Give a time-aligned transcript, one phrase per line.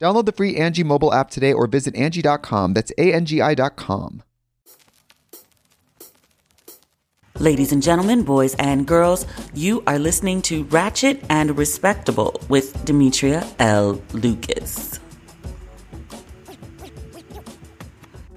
[0.00, 2.74] Download the free Angie mobile app today or visit Angie.com.
[2.74, 3.82] That's A-N-G-I dot.
[7.40, 13.46] Ladies and gentlemen, boys and girls, you are listening to Ratchet and Respectable with Demetria
[13.58, 14.02] L.
[14.12, 15.00] Lucas.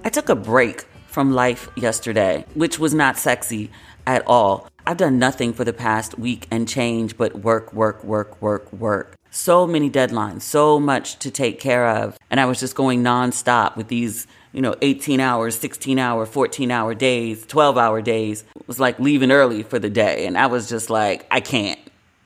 [0.03, 3.69] I took a break from life yesterday, which was not sexy
[4.07, 4.67] at all.
[4.87, 9.15] I've done nothing for the past week and change but work, work, work, work, work.
[9.33, 12.17] So many deadlines, so much to take care of.
[12.29, 16.69] And I was just going nonstop with these, you know, 18 hours, 16 hour, 14
[16.69, 18.43] hour days, 12 hour days.
[18.57, 20.25] It was like leaving early for the day.
[20.25, 21.79] And I was just like, I can't.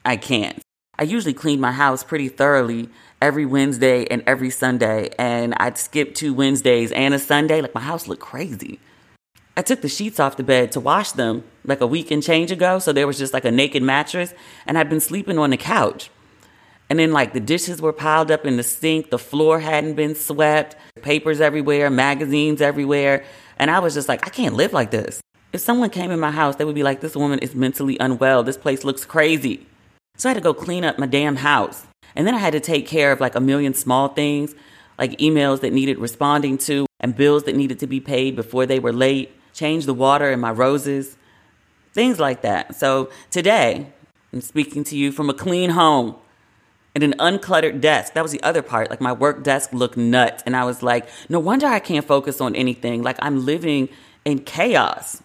[0.03, 0.59] I can't.
[0.97, 2.89] I usually clean my house pretty thoroughly
[3.22, 5.11] every Wednesday and every Sunday.
[5.19, 7.61] And I'd skip two Wednesdays and a Sunday.
[7.61, 8.79] Like my house looked crazy.
[9.55, 12.49] I took the sheets off the bed to wash them like a week and change
[12.49, 12.79] ago.
[12.79, 14.33] So there was just like a naked mattress.
[14.66, 16.09] And I'd been sleeping on the couch.
[16.90, 20.16] And then, like, the dishes were piled up in the sink, the floor hadn't been
[20.16, 23.23] swept, papers everywhere, magazines everywhere.
[23.57, 25.22] And I was just like, I can't live like this.
[25.51, 28.44] If someone came in my house, they would be like, This woman is mentally unwell.
[28.44, 29.66] This place looks crazy.
[30.18, 31.85] So I had to go clean up my damn house.
[32.16, 34.53] And then I had to take care of like a million small things,
[34.97, 38.79] like emails that needed responding to and bills that needed to be paid before they
[38.79, 41.17] were late, change the water in my roses,
[41.94, 42.75] things like that.
[42.75, 43.88] So today,
[44.31, 46.16] I'm speaking to you from a clean home
[46.95, 48.13] and an uncluttered desk.
[48.13, 48.89] That was the other part.
[48.89, 50.41] Like my work desk looked nuts.
[50.45, 53.03] And I was like, no wonder I can't focus on anything.
[53.03, 53.89] Like I'm living
[54.23, 55.22] in chaos.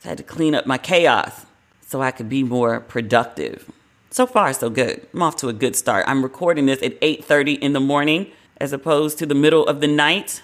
[0.00, 1.44] So I had to clean up my chaos
[1.86, 3.70] so I could be more productive.
[4.10, 5.06] So far, so good.
[5.12, 6.06] I'm off to a good start.
[6.08, 9.86] I'm recording this at 8:30 in the morning as opposed to the middle of the
[9.86, 10.42] night.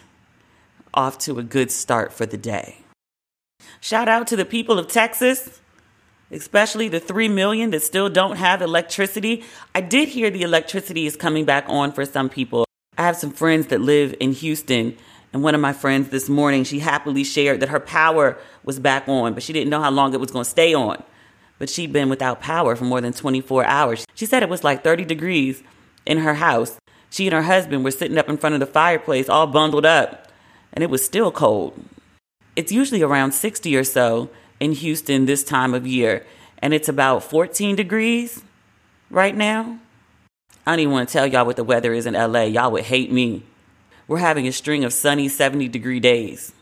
[0.93, 2.85] Off to a good start for the day.
[3.81, 5.61] Shout out to the people of Texas
[6.31, 9.45] especially the 3 million that still don't have electricity.
[9.75, 12.67] I did hear the electricity is coming back on for some people.
[12.97, 14.97] I have some friends that live in Houston,
[15.33, 19.09] and one of my friends this morning, she happily shared that her power was back
[19.09, 21.03] on, but she didn't know how long it was going to stay on.
[21.59, 24.07] But she'd been without power for more than 24 hours.
[24.15, 25.63] She said it was like 30 degrees
[26.07, 26.79] in her house.
[27.11, 30.29] She and her husband were sitting up in front of the fireplace, all bundled up,
[30.73, 31.81] and it was still cold.
[32.57, 34.31] It's usually around 60 or so,
[34.65, 36.25] in Houston this time of year,
[36.59, 38.43] and it's about 14 degrees
[39.11, 39.79] right now.
[40.67, 42.45] I don't even want to tell y'all what the weather is in LA.
[42.45, 43.43] Y'all would hate me.
[44.09, 46.55] we're having a string of sunny 70 degree days.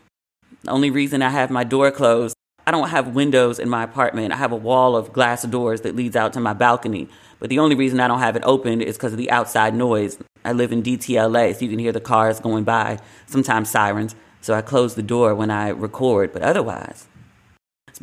[0.63, 2.35] The only reason I have my door closed,
[2.67, 4.33] I don't have windows in my apartment.
[4.33, 7.07] I have a wall of glass doors that leads out to my balcony.
[7.39, 10.17] But the only reason I don't have it open is because of the outside noise.
[10.43, 14.13] I live in DTLA, so you can hear the cars going by, sometimes sirens.
[14.41, 17.07] So I close the door when I record, but otherwise.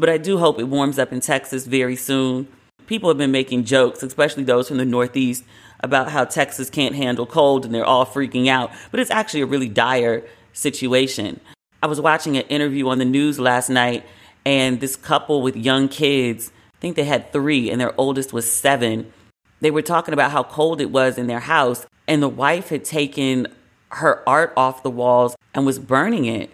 [0.01, 2.49] But I do hope it warms up in Texas very soon.
[2.87, 5.45] People have been making jokes, especially those from the Northeast,
[5.81, 8.71] about how Texas can't handle cold and they're all freaking out.
[8.91, 10.25] But it's actually a really dire
[10.55, 11.39] situation.
[11.83, 14.07] I was watching an interview on the news last night,
[14.47, 18.51] and this couple with young kids, I think they had three, and their oldest was
[18.51, 19.13] seven.
[19.61, 22.87] They were talking about how cold it was in their house, and the wife had
[22.87, 23.49] taken
[23.91, 26.49] her art off the walls and was burning it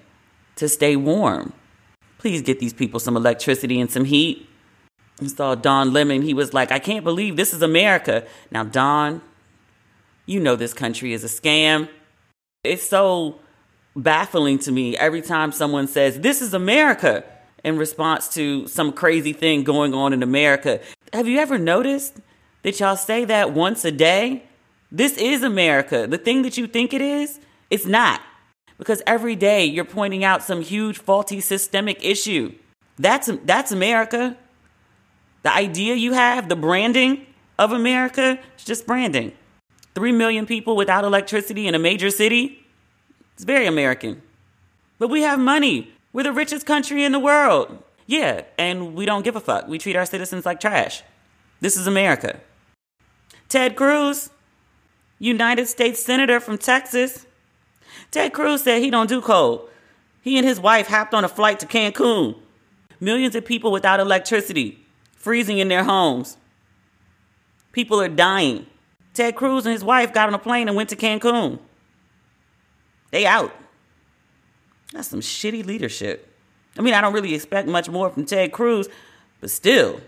[0.56, 1.52] to stay warm.
[2.26, 4.48] Please get these people some electricity and some heat.
[5.22, 6.22] I saw Don Lemon.
[6.22, 8.26] He was like, I can't believe this is America.
[8.50, 9.22] Now, Don,
[10.26, 11.88] you know this country is a scam.
[12.64, 13.38] It's so
[13.94, 17.22] baffling to me every time someone says, This is America,
[17.62, 20.80] in response to some crazy thing going on in America.
[21.12, 22.16] Have you ever noticed
[22.64, 24.42] that y'all say that once a day?
[24.90, 26.08] This is America.
[26.08, 27.38] The thing that you think it is,
[27.70, 28.20] it's not.
[28.78, 32.54] Because every day you're pointing out some huge faulty systemic issue.
[32.98, 34.36] That's, that's America.
[35.42, 37.26] The idea you have, the branding
[37.58, 39.32] of America, it's just branding.
[39.94, 42.64] Three million people without electricity in a major city,
[43.34, 44.22] it's very American.
[44.98, 45.92] But we have money.
[46.12, 47.82] We're the richest country in the world.
[48.06, 49.68] Yeah, and we don't give a fuck.
[49.68, 51.02] We treat our citizens like trash.
[51.60, 52.40] This is America.
[53.48, 54.30] Ted Cruz,
[55.18, 57.25] United States Senator from Texas.
[58.10, 59.68] Ted Cruz said he don't do cold.
[60.22, 62.36] He and his wife hopped on a flight to Cancun.
[62.98, 64.84] Millions of people without electricity,
[65.14, 66.36] freezing in their homes.
[67.72, 68.66] People are dying.
[69.14, 71.58] Ted Cruz and his wife got on a plane and went to Cancun.
[73.10, 73.54] They out.
[74.92, 76.32] That's some shitty leadership.
[76.78, 78.88] I mean, I don't really expect much more from Ted Cruz,
[79.40, 80.00] but still.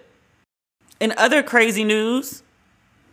[1.00, 2.42] In other crazy news,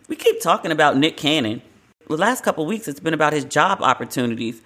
[0.08, 1.62] we keep talking about Nick Cannon.
[2.08, 4.62] The last couple weeks, it's been about his job opportunities.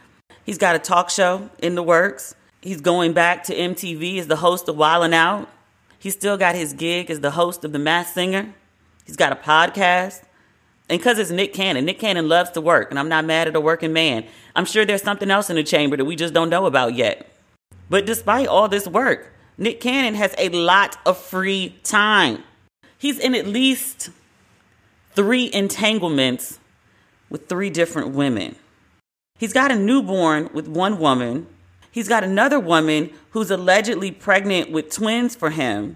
[0.50, 2.34] He's got a talk show in the works.
[2.60, 5.48] He's going back to MTV as the host of Wildin' Out.
[6.00, 8.56] He's still got his gig as the host of The Masked Singer.
[9.06, 10.24] He's got a podcast.
[10.90, 13.56] And because it's Nick Cannon, Nick Cannon loves to work, and I'm not mad at
[13.56, 14.26] a working man.
[14.56, 17.30] I'm sure there's something else in the chamber that we just don't know about yet.
[17.88, 22.44] But despite all this work, Nick Cannon has a lot of free time.
[22.98, 24.10] He's in at least
[25.12, 26.58] three entanglements
[27.30, 28.56] with three different women.
[29.40, 31.48] He's got a newborn with one woman.
[31.90, 35.96] He's got another woman who's allegedly pregnant with twins for him.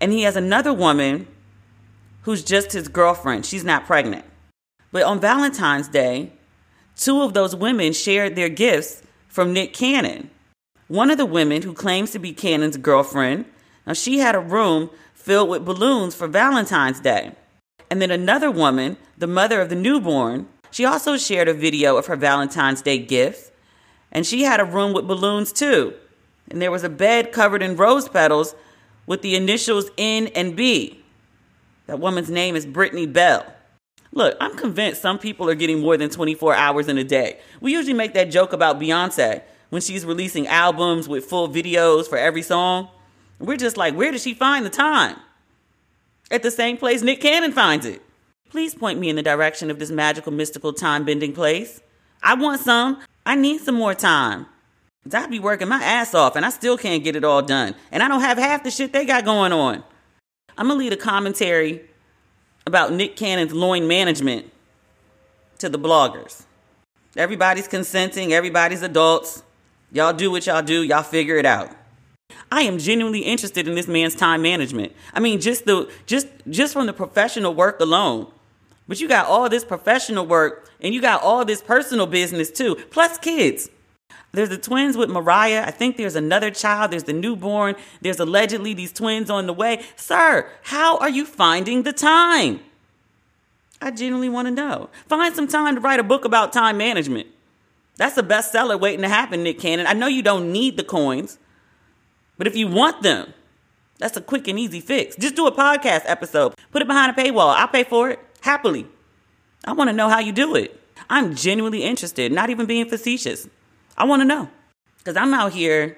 [0.00, 1.28] And he has another woman
[2.22, 3.46] who's just his girlfriend.
[3.46, 4.24] She's not pregnant.
[4.90, 6.32] But on Valentine's Day,
[6.96, 10.28] two of those women shared their gifts from Nick Cannon.
[10.88, 13.44] One of the women who claims to be Cannon's girlfriend,
[13.86, 17.36] now she had a room filled with balloons for Valentine's Day.
[17.88, 22.06] And then another woman, the mother of the newborn, she also shared a video of
[22.06, 23.52] her Valentine's Day gift.
[24.12, 25.94] And she had a room with balloons too.
[26.50, 28.54] And there was a bed covered in rose petals
[29.06, 31.02] with the initials N and B.
[31.86, 33.46] That woman's name is Brittany Bell.
[34.12, 37.38] Look, I'm convinced some people are getting more than 24 hours in a day.
[37.60, 42.18] We usually make that joke about Beyonce when she's releasing albums with full videos for
[42.18, 42.88] every song.
[43.38, 45.16] We're just like, where does she find the time?
[46.30, 48.02] At the same place Nick Cannon finds it.
[48.50, 51.80] Please point me in the direction of this magical, mystical, time bending place.
[52.20, 53.00] I want some.
[53.24, 54.46] I need some more time.
[55.14, 57.76] I be working my ass off and I still can't get it all done.
[57.92, 59.84] And I don't have half the shit they got going on.
[60.58, 61.82] I'm gonna lead a commentary
[62.66, 64.50] about Nick Cannon's loin management
[65.58, 66.42] to the bloggers.
[67.16, 69.44] Everybody's consenting, everybody's adults.
[69.92, 71.70] Y'all do what y'all do, y'all figure it out.
[72.50, 74.92] I am genuinely interested in this man's time management.
[75.14, 78.30] I mean, just the just just from the professional work alone.
[78.90, 82.74] But you got all this professional work and you got all this personal business too,
[82.90, 83.70] plus kids.
[84.32, 85.62] There's the twins with Mariah.
[85.64, 86.90] I think there's another child.
[86.90, 87.76] There's the newborn.
[88.00, 89.84] There's allegedly these twins on the way.
[89.94, 92.58] Sir, how are you finding the time?
[93.80, 94.90] I genuinely want to know.
[95.06, 97.28] Find some time to write a book about time management.
[97.96, 99.86] That's a bestseller waiting to happen, Nick Cannon.
[99.86, 101.38] I know you don't need the coins,
[102.36, 103.34] but if you want them,
[103.98, 105.14] that's a quick and easy fix.
[105.14, 107.54] Just do a podcast episode, put it behind a paywall.
[107.54, 108.86] I'll pay for it happily.
[109.64, 110.80] I want to know how you do it.
[111.08, 113.48] I'm genuinely interested, not even being facetious.
[113.96, 114.48] I want to know.
[114.98, 115.96] Because I'm out here.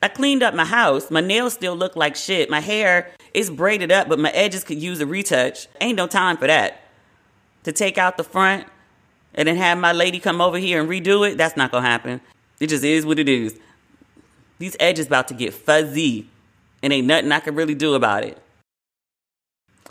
[0.00, 1.10] I cleaned up my house.
[1.10, 2.50] My nails still look like shit.
[2.50, 5.66] My hair is braided up, but my edges could use a retouch.
[5.80, 6.80] Ain't no time for that.
[7.64, 8.66] To take out the front
[9.34, 12.20] and then have my lady come over here and redo it, that's not gonna happen.
[12.60, 13.58] It just is what it is.
[14.58, 16.28] These edges about to get fuzzy,
[16.82, 18.42] and ain't nothing I can really do about it.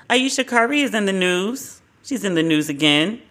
[0.10, 1.82] Ayesha Curry is in the news.
[2.02, 3.22] She's in the news again.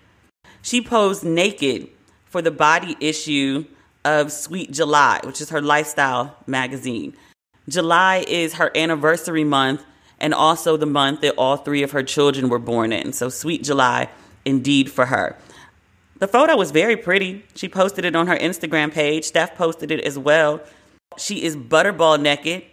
[0.61, 1.89] She posed naked
[2.27, 3.65] for the body issue
[4.05, 7.17] of Sweet July, which is her lifestyle magazine.
[7.67, 9.85] July is her anniversary month
[10.21, 13.15] and also the month that all three of her children were born in.
[13.15, 14.11] So, Sweet July
[14.45, 15.37] indeed for her.
[16.19, 17.45] The photo was very pretty.
[17.55, 19.25] She posted it on her Instagram page.
[19.25, 20.61] Steph posted it as well.
[21.17, 22.65] She is butterball naked.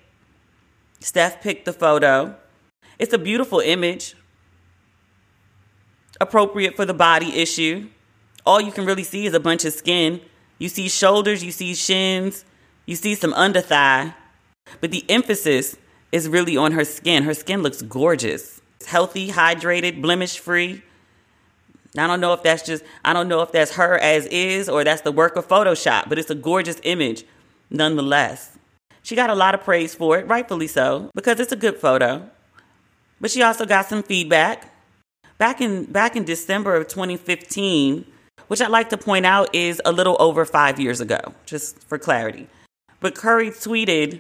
[1.00, 2.36] Steph picked the photo.
[3.04, 4.16] It's a beautiful image,
[6.22, 7.90] appropriate for the body issue.
[8.46, 10.22] All you can really see is a bunch of skin.
[10.58, 12.46] You see shoulders, you see shins,
[12.86, 14.14] you see some under thigh,
[14.80, 15.76] but the emphasis
[16.14, 17.24] is really on her skin.
[17.24, 18.62] Her skin looks gorgeous.
[18.78, 20.82] It's healthy, hydrated, blemish free.
[21.98, 24.86] I don't know if that's just, I don't know if that's her as is or
[24.86, 27.26] that's the work of Photoshop, but it's a gorgeous image
[27.70, 28.58] nonetheless.
[29.02, 32.30] She got a lot of praise for it, rightfully so, because it's a good photo.
[33.24, 34.70] But she also got some feedback.
[35.38, 38.06] Back in back in December of 2015,
[38.50, 41.98] which I'd like to point out is a little over 5 years ago, just for
[41.98, 42.50] clarity.
[43.00, 44.20] But Curry tweeted,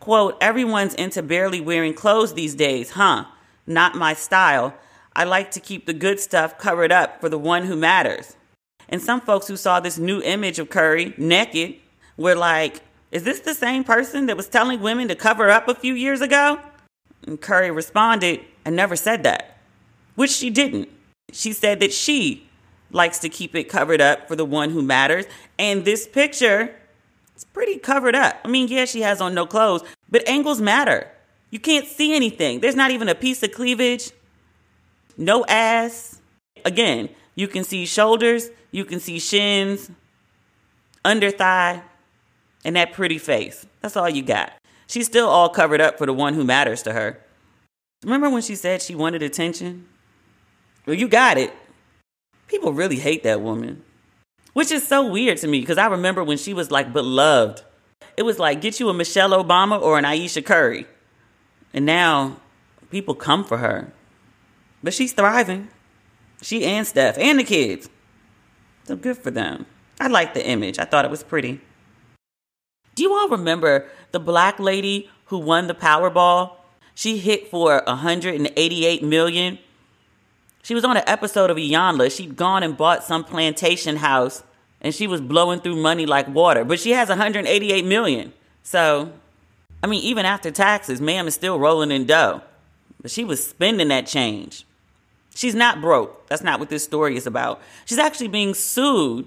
[0.00, 3.26] quote, "Everyone's into barely wearing clothes these days, huh?
[3.66, 4.72] Not my style.
[5.14, 8.34] I like to keep the good stuff covered up for the one who matters."
[8.88, 11.74] And some folks who saw this new image of Curry naked
[12.16, 15.74] were like, "Is this the same person that was telling women to cover up a
[15.74, 16.58] few years ago?"
[17.26, 19.58] And Curry responded, I never said that,
[20.14, 20.88] which she didn't.
[21.32, 22.48] She said that she
[22.90, 25.24] likes to keep it covered up for the one who matters.
[25.58, 26.74] And this picture
[27.36, 28.36] is pretty covered up.
[28.44, 31.08] I mean, yeah, she has on no clothes, but angles matter.
[31.50, 32.60] You can't see anything.
[32.60, 34.10] There's not even a piece of cleavage,
[35.16, 36.20] no ass.
[36.64, 39.90] Again, you can see shoulders, you can see shins,
[41.04, 41.82] under thigh,
[42.64, 43.66] and that pretty face.
[43.80, 44.52] That's all you got.
[44.92, 47.18] She's still all covered up for the one who matters to her.
[48.04, 49.88] Remember when she said she wanted attention?
[50.84, 51.50] Well, you got it.
[52.46, 53.82] People really hate that woman,
[54.52, 57.62] which is so weird to me because I remember when she was like beloved.
[58.18, 60.84] It was like, get you a Michelle Obama or an Ayesha Curry.
[61.72, 62.36] And now
[62.90, 63.90] people come for her.
[64.82, 65.68] But she's thriving.
[66.42, 67.88] She and Steph and the kids.
[68.84, 69.64] So good for them.
[69.98, 70.78] I like the image.
[70.78, 71.62] I thought it was pretty.
[72.94, 76.52] Do you all remember the black lady who won the Powerball?
[76.94, 79.58] She hit for 188 million.
[80.62, 82.14] She was on an episode of Iyanla.
[82.14, 84.44] She'd gone and bought some plantation house
[84.82, 88.32] and she was blowing through money like water, but she has 188 million.
[88.64, 89.12] So,
[89.82, 92.42] I mean, even after taxes, ma'am is still rolling in dough.
[93.00, 94.66] But she was spending that change.
[95.34, 96.26] She's not broke.
[96.28, 97.60] That's not what this story is about.
[97.84, 99.26] She's actually being sued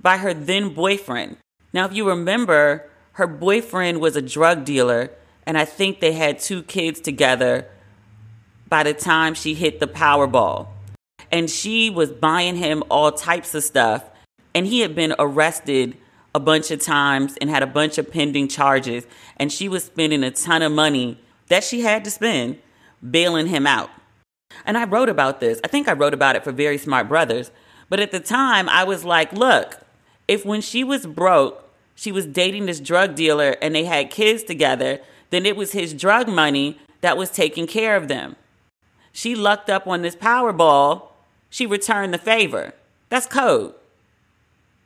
[0.00, 1.38] by her then boyfriend.
[1.72, 5.10] Now, if you remember, her boyfriend was a drug dealer,
[5.46, 7.66] and I think they had two kids together
[8.68, 10.68] by the time she hit the Powerball.
[11.32, 14.04] And she was buying him all types of stuff,
[14.54, 15.96] and he had been arrested
[16.34, 19.06] a bunch of times and had a bunch of pending charges,
[19.38, 21.18] and she was spending a ton of money
[21.48, 22.58] that she had to spend
[23.10, 23.88] bailing him out.
[24.66, 25.58] And I wrote about this.
[25.64, 27.50] I think I wrote about it for Very Smart Brothas.
[27.88, 29.78] But at the time, I was like, look,
[30.28, 31.65] if when she was broke,
[31.96, 35.00] she was dating this drug dealer and they had kids together,
[35.30, 38.36] then it was his drug money that was taking care of them.
[39.12, 41.08] She lucked up on this Powerball.
[41.48, 42.74] She returned the favor.
[43.08, 43.74] That's code.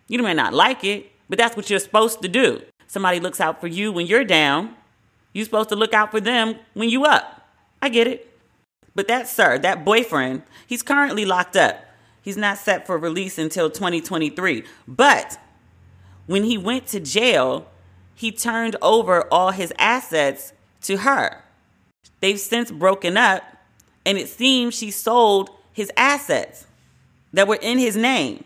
[0.06, 2.62] You may not like it, but that's what you're supposed to do.
[2.86, 4.74] Somebody looks out for you when you're down.
[5.32, 7.48] You're supposed to look out for them when you up.
[7.82, 8.26] I get it.
[8.94, 11.84] But that sir, that boyfriend, he's currently locked up.
[12.22, 14.64] He's not set for release until 2023.
[14.86, 15.38] But
[16.30, 17.66] when he went to jail,
[18.14, 21.42] he turned over all his assets to her.
[22.20, 23.42] They've since broken up,
[24.06, 26.68] and it seems she sold his assets
[27.32, 28.44] that were in his name.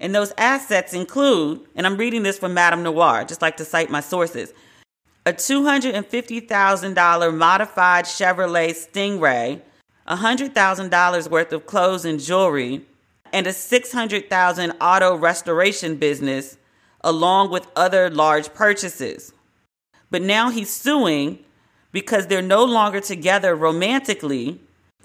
[0.00, 4.00] And those assets include, and I'm reading this from MadameNoire, just like to cite my
[4.00, 4.52] sources,
[5.24, 9.60] a $250,000 modified Chevrolet Stingray,
[10.08, 12.84] $100,000 worth of clothes and jewelry,
[13.32, 16.56] and a 600,000 auto restoration business
[17.04, 19.32] along with other large purchases.
[20.10, 21.44] But now he's suing
[21.90, 24.60] because they're no longer together romantically,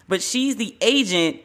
[0.07, 1.41] but she's the agent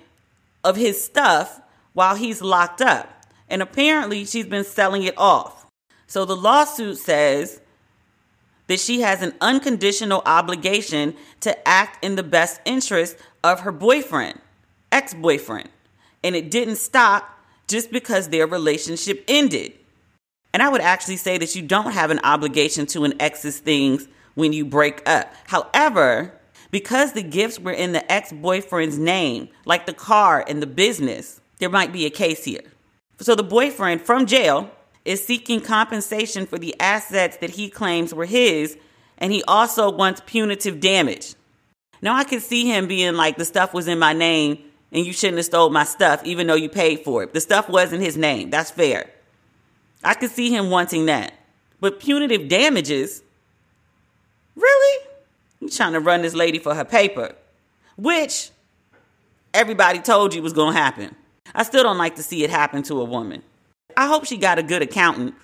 [0.64, 1.60] of his stuff
[1.92, 3.24] while he's locked up.
[3.48, 5.66] And apparently, she's been selling it off.
[6.06, 7.60] So the lawsuit says
[8.66, 14.38] that she has an unconditional obligation to act in the best interest of her boyfriend,
[14.90, 15.68] ex boyfriend.
[16.24, 19.72] And it didn't stop just because their relationship ended.
[20.52, 24.06] And I would actually say that you don't have an obligation to an ex's things
[24.34, 25.32] when you break up.
[25.46, 26.38] However,
[26.70, 31.40] because the gifts were in the ex boyfriend's name, like the car and the business,
[31.58, 32.62] there might be a case here.
[33.20, 34.70] So the boyfriend from jail
[35.04, 38.76] is seeking compensation for the assets that he claims were his,
[39.18, 41.34] and he also wants punitive damage.
[42.00, 44.58] Now I can see him being like, the stuff was in my name
[44.90, 47.32] and you shouldn't have stole my stuff, even though you paid for it.
[47.32, 48.50] The stuff wasn't his name.
[48.50, 49.08] That's fair.
[50.04, 51.32] I could see him wanting that.
[51.80, 53.22] But punitive damages?
[54.54, 55.06] Really?
[55.60, 57.34] You trying to run this lady for her paper,
[57.96, 58.50] which
[59.54, 61.14] everybody told you was going to happen.
[61.54, 63.42] I still don't like to see it happen to a woman.
[63.96, 65.34] I hope she got a good accountant,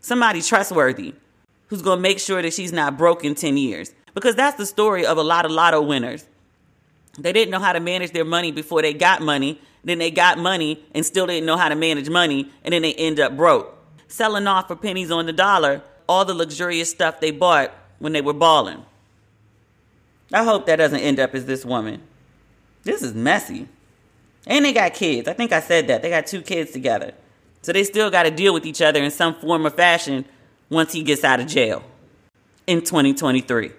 [0.00, 1.14] somebody trustworthy,
[1.68, 3.92] who's going to make sure that she's not broke in 10 years.
[4.14, 6.26] Because that's the story of a lot of lotto winners.
[7.18, 9.60] They didn't know how to manage their money before they got money.
[9.84, 12.50] Then they got money and still didn't know how to manage money.
[12.64, 13.77] And then they end up broke,
[14.08, 18.22] selling off for pennies on the dollar all the luxurious stuff they bought when they
[18.22, 18.84] were balling.
[20.32, 22.02] I hope that doesn't end up as this woman.
[22.82, 23.68] This is messy.
[24.46, 25.28] And they got kids.
[25.28, 26.02] I think I said that.
[26.02, 27.12] They got two kids together.
[27.60, 30.24] So they still got to deal with each other in some form or fashion
[30.70, 31.82] once he gets out of jail
[32.66, 33.72] in 2023.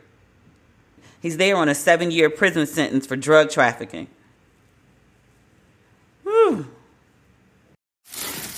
[1.22, 4.08] He's there on a seven year prison sentence for drug trafficking.
[6.24, 6.68] Whew.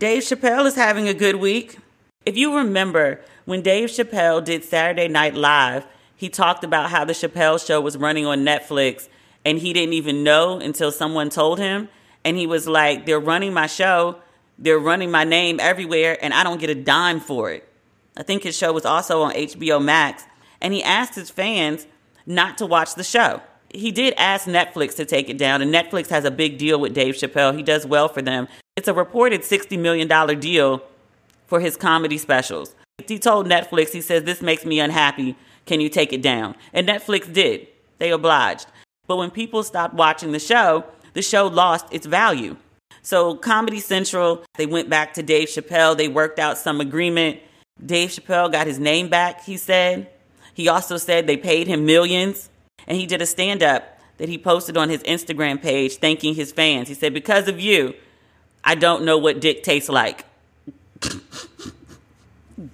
[0.00, 1.76] Dave Chappelle is having a good week.
[2.24, 5.86] If you remember, when Dave Chappelle did Saturday Night Live,
[6.16, 9.10] he talked about how the Chappelle show was running on Netflix
[9.44, 11.90] and he didn't even know until someone told him.
[12.24, 14.16] And he was like, They're running my show,
[14.58, 17.68] they're running my name everywhere, and I don't get a dime for it.
[18.16, 20.24] I think his show was also on HBO Max.
[20.62, 21.86] And he asked his fans
[22.24, 23.42] not to watch the show.
[23.68, 26.94] He did ask Netflix to take it down, and Netflix has a big deal with
[26.94, 27.54] Dave Chappelle.
[27.54, 28.48] He does well for them.
[28.80, 30.08] It's a reported $60 million
[30.40, 30.82] deal
[31.46, 32.74] for his comedy specials.
[33.06, 35.36] He told Netflix, he says, This makes me unhappy.
[35.66, 36.54] Can you take it down?
[36.72, 37.68] And Netflix did.
[37.98, 38.68] They obliged.
[39.06, 42.56] But when people stopped watching the show, the show lost its value.
[43.02, 45.94] So, Comedy Central, they went back to Dave Chappelle.
[45.94, 47.38] They worked out some agreement.
[47.84, 50.08] Dave Chappelle got his name back, he said.
[50.54, 52.48] He also said they paid him millions.
[52.86, 56.50] And he did a stand up that he posted on his Instagram page thanking his
[56.50, 56.88] fans.
[56.88, 57.94] He said, Because of you,
[58.64, 60.24] I don't know what dick tastes like.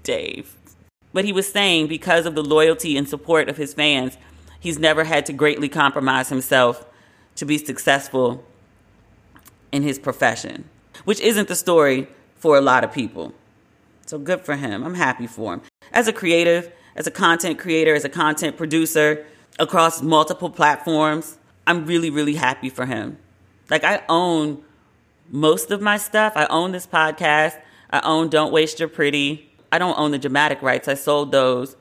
[0.02, 0.56] Dave.
[1.12, 4.18] But he was saying because of the loyalty and support of his fans,
[4.60, 6.84] he's never had to greatly compromise himself
[7.36, 8.44] to be successful
[9.72, 10.68] in his profession,
[11.04, 13.32] which isn't the story for a lot of people.
[14.06, 14.84] So good for him.
[14.84, 15.62] I'm happy for him.
[15.92, 19.26] As a creative, as a content creator, as a content producer
[19.58, 23.18] across multiple platforms, I'm really, really happy for him.
[23.68, 24.62] Like, I own
[25.30, 26.32] most of my stuff.
[26.36, 27.60] I own this podcast.
[27.90, 29.50] I own Don't Waste Your Pretty.
[29.70, 30.88] I don't own the dramatic rights.
[30.88, 31.76] I sold those.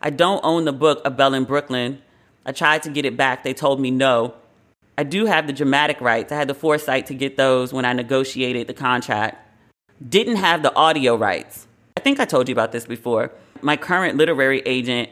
[0.00, 2.00] I don't own the book A Belle in Brooklyn.
[2.46, 3.44] I tried to get it back.
[3.44, 4.34] They told me no.
[4.96, 6.32] I do have the dramatic rights.
[6.32, 9.38] I had the foresight to get those when I negotiated the contract.
[10.06, 11.66] Didn't have the audio rights.
[11.96, 13.30] I think I told you about this before.
[13.62, 15.10] My current literary agent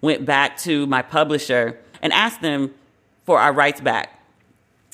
[0.00, 2.74] went back to my publisher and asked them
[3.24, 4.19] for our rights back.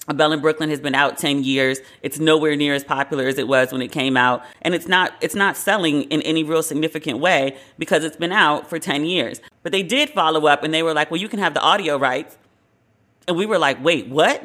[0.09, 1.81] A Belle in Brooklyn has been out 10 years.
[2.03, 4.45] It's nowhere near as popular as it was when it came out.
[4.63, 8.69] And it's not, it's not selling in any real significant way because it's been out
[8.69, 9.41] for 10 years.
[9.63, 11.99] But they did follow up and they were like, well, you can have the audio
[11.99, 12.39] rights.
[13.27, 14.43] And we were like, wait, what?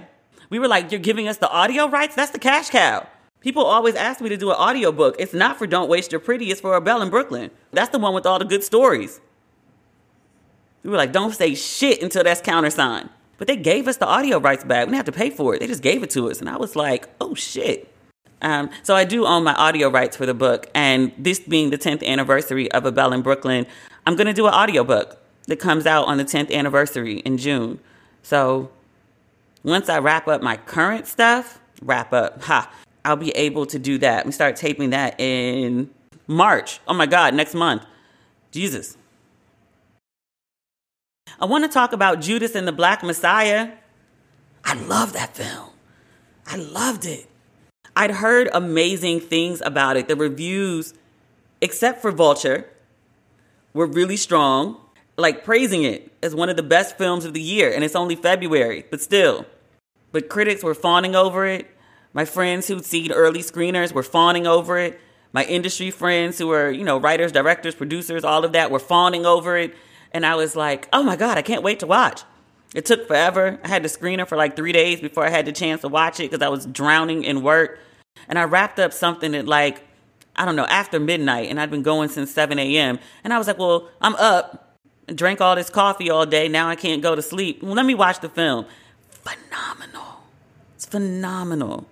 [0.49, 2.15] We were like, you're giving us the audio rights?
[2.15, 3.07] That's the cash cow.
[3.39, 5.15] People always ask me to do an audio book.
[5.19, 7.51] It's not for Don't Waste Your Pretty, it's for A Belle in Brooklyn.
[7.71, 9.19] That's the one with all the good stories.
[10.83, 13.09] We were like, don't say shit until that's countersigned.
[13.41, 14.85] But they gave us the audio rights back.
[14.85, 15.61] We didn't have to pay for it.
[15.61, 16.41] They just gave it to us.
[16.41, 17.91] And I was like, oh shit.
[18.43, 21.77] Um, so I do own my audio rights for the book, and this being the
[21.79, 23.65] 10th anniversary of A Belle in Brooklyn,
[24.05, 27.79] I'm going to do an audiobook that comes out on the 10th anniversary in June.
[28.21, 28.69] So
[29.63, 32.71] once I wrap up my current stuff, wrap up, ha,
[33.03, 34.27] I'll be able to do that.
[34.27, 35.89] We start taping that in
[36.27, 36.79] March.
[36.87, 37.87] Oh my God, next month.
[38.51, 38.97] Jesus.
[41.39, 43.71] I want to talk about Judas and the Black Messiah.
[44.63, 45.69] I love that film.
[46.45, 47.27] I loved it.
[47.95, 50.07] I'd heard amazing things about it.
[50.07, 50.93] The reviews,
[51.61, 52.67] except for Vulture,
[53.73, 54.77] were really strong,
[55.17, 57.71] like praising it as one of the best films of the year.
[57.71, 59.45] And it's only February, but still.
[60.11, 61.67] But critics were fawning over it.
[62.13, 64.99] My friends who'd seen early screeners were fawning over it.
[65.33, 69.25] My industry friends who were, you know, writers, directors, producers, all of that were fawning
[69.25, 69.73] over it.
[70.13, 72.23] And I was like, oh my God, I can't wait to watch.
[72.73, 73.59] It took forever.
[73.63, 75.89] I had to screen it for like three days before I had the chance to
[75.89, 77.79] watch it because I was drowning in work.
[78.27, 79.83] And I wrapped up something at like,
[80.35, 81.49] I don't know, after midnight.
[81.49, 82.99] And I'd been going since 7 a.m.
[83.23, 84.77] And I was like, well, I'm up,
[85.13, 86.47] drank all this coffee all day.
[86.47, 87.61] Now I can't go to sleep.
[87.61, 88.65] Well, let me watch the film.
[89.09, 90.23] Phenomenal.
[90.75, 91.87] It's phenomenal.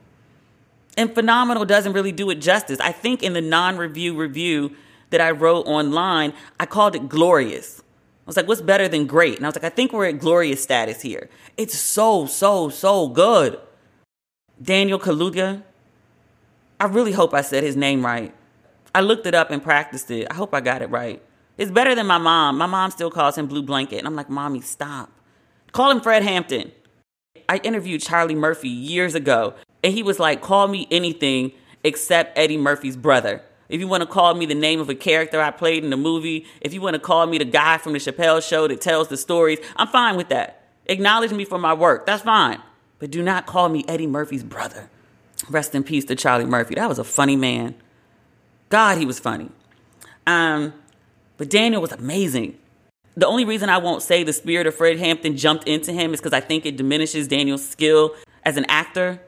[0.97, 2.79] And phenomenal doesn't really do it justice.
[2.79, 4.75] I think in the non review review
[5.09, 7.81] that I wrote online, I called it glorious.
[8.29, 9.37] I was like, what's better than great?
[9.37, 11.31] And I was like, I think we're at glorious status here.
[11.57, 13.59] It's so, so, so good.
[14.61, 15.63] Daniel Kaluuya.
[16.79, 18.31] I really hope I said his name right.
[18.93, 20.27] I looked it up and practiced it.
[20.29, 21.23] I hope I got it right.
[21.57, 22.59] It's better than my mom.
[22.59, 23.97] My mom still calls him Blue Blanket.
[23.97, 25.11] And I'm like, Mommy, stop.
[25.71, 26.71] Call him Fred Hampton.
[27.49, 31.51] I interviewed Charlie Murphy years ago, and he was like, call me anything
[31.83, 33.41] except Eddie Murphy's brother.
[33.69, 35.97] If you want to call me the name of a character I played in the
[35.97, 39.07] movie, if you want to call me the guy from the Chappelle show that tells
[39.07, 40.63] the stories, I'm fine with that.
[40.87, 42.07] Acknowledge me for my work.
[42.07, 42.61] That's fine.
[42.97, 44.89] But do not call me Eddie Murphy's brother.
[45.49, 46.75] Rest in peace to Charlie Murphy.
[46.75, 47.75] That was a funny man.
[48.69, 49.49] God, he was funny.
[50.25, 50.73] Um,
[51.37, 52.57] but Daniel was amazing.
[53.15, 56.19] The only reason I won't say the spirit of Fred Hampton jumped into him is
[56.19, 59.21] because I think it diminishes Daniel's skill as an actor.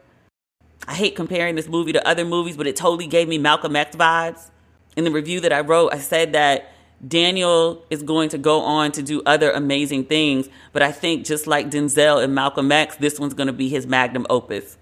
[0.86, 3.96] I hate comparing this movie to other movies, but it totally gave me Malcolm X
[3.96, 4.50] vibes.
[4.96, 6.72] In the review that I wrote, I said that
[7.06, 11.46] Daniel is going to go on to do other amazing things, but I think just
[11.46, 14.76] like Denzel and Malcolm X, this one's going to be his magnum opus.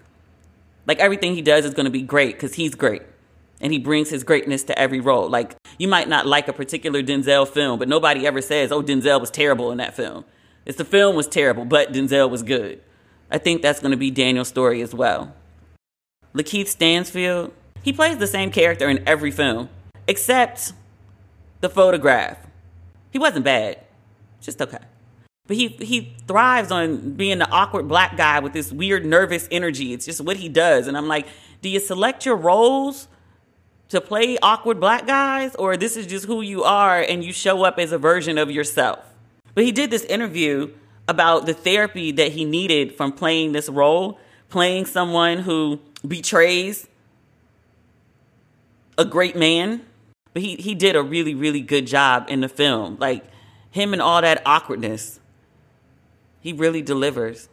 [0.85, 3.03] Like everything he does is going to be great because he's great
[3.61, 5.29] and he brings his greatness to every role.
[5.29, 9.21] Like you might not like a particular Denzel film, but nobody ever says, "Oh, Denzel
[9.21, 10.25] was terrible in that film."
[10.65, 12.81] It's the film was terrible, but Denzel was good.
[13.29, 15.33] I think that's going to be Daniel's story as well.
[16.33, 17.51] Lakeith Stansfield,
[17.83, 19.69] he plays the same character in every film
[20.07, 20.73] except
[21.61, 22.37] the photograph.
[23.11, 23.79] He wasn't bad,
[24.39, 24.79] just okay.
[25.47, 29.93] But he he thrives on being the awkward black guy with this weird nervous energy.
[29.93, 30.87] It's just what he does.
[30.87, 31.27] And I'm like,
[31.61, 33.07] do you select your roles
[33.89, 37.63] to play awkward black guys or this is just who you are and you show
[37.63, 38.99] up as a version of yourself?
[39.53, 40.71] But he did this interview
[41.07, 46.87] about the therapy that he needed from playing this role, playing someone who betrays
[48.97, 49.85] a great man.
[50.33, 52.97] But he, he did a really, really good job in the film.
[52.99, 53.25] Like
[53.71, 55.19] him and all that awkwardness.
[56.39, 57.49] He really delivers.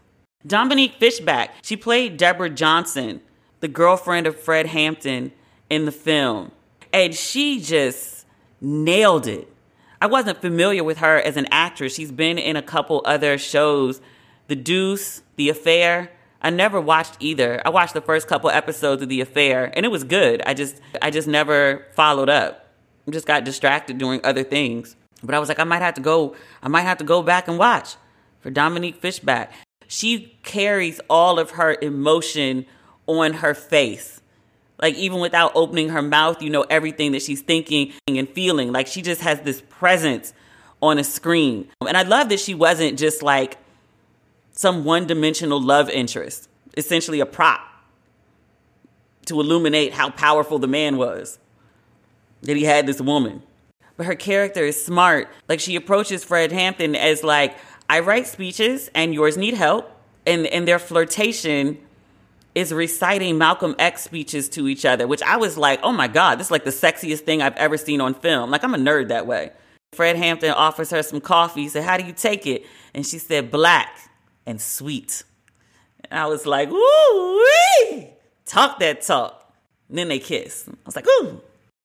[0.46, 3.20] Dominique Fishback, she played Deborah Johnson,
[3.60, 5.32] the girlfriend of Fred Hampton
[5.68, 6.52] in the film.
[6.92, 8.24] And she just
[8.60, 9.52] nailed it.
[10.00, 11.94] I wasn't familiar with her as an actress.
[11.94, 14.00] She's been in a couple other shows
[14.46, 16.12] The Deuce, The Affair.
[16.40, 17.60] I never watched either.
[17.64, 20.42] I watched the first couple episodes of The Affair and it was good.
[20.46, 22.66] I just I just never followed up.
[23.06, 24.96] I just got distracted doing other things.
[25.22, 27.48] But I was like I might have to go I might have to go back
[27.48, 27.96] and watch
[28.40, 29.52] for Dominique Fishback.
[29.88, 32.66] She carries all of her emotion
[33.06, 34.20] on her face.
[34.80, 38.70] Like even without opening her mouth, you know everything that she's thinking and feeling.
[38.70, 40.32] Like she just has this presence
[40.80, 41.68] on a screen.
[41.84, 43.56] And I love that she wasn't just like
[44.58, 47.60] some one-dimensional love interest, essentially a prop
[49.24, 51.38] to illuminate how powerful the man was.
[52.42, 53.44] That he had this woman.
[53.96, 55.28] But her character is smart.
[55.48, 57.56] Like she approaches Fred Hampton as like,
[57.88, 59.92] I write speeches and yours need help.
[60.26, 61.78] And and their flirtation
[62.56, 66.40] is reciting Malcolm X speeches to each other, which I was like, oh my God,
[66.40, 68.50] this is like the sexiest thing I've ever seen on film.
[68.50, 69.52] Like I'm a nerd that way.
[69.92, 71.62] Fred Hampton offers her some coffee.
[71.62, 72.66] He said, How do you take it?
[72.92, 74.07] And she said, Black
[74.48, 75.22] and sweet.
[76.10, 77.44] And I was like, ooh,
[77.90, 78.08] wee!
[78.46, 79.52] talk that talk.
[79.90, 80.64] And then they kiss.
[80.66, 81.40] I was like, ooh.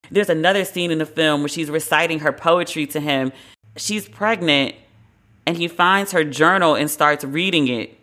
[0.09, 3.33] There's another scene in the film where she's reciting her poetry to him.
[3.75, 4.75] She's pregnant,
[5.45, 7.97] and he finds her journal and starts reading it,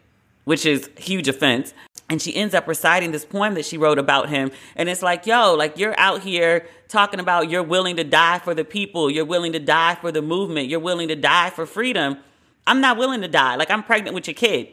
[0.44, 1.72] which is huge offense.
[2.10, 5.26] and she ends up reciting this poem that she wrote about him and it's like
[5.26, 9.24] yo like you're out here talking about you're willing to die for the people you're
[9.24, 12.18] willing to die for the movement you're willing to die for freedom
[12.66, 13.56] i'm not willing to die.
[13.56, 14.68] Like i'm pregnant with your kid.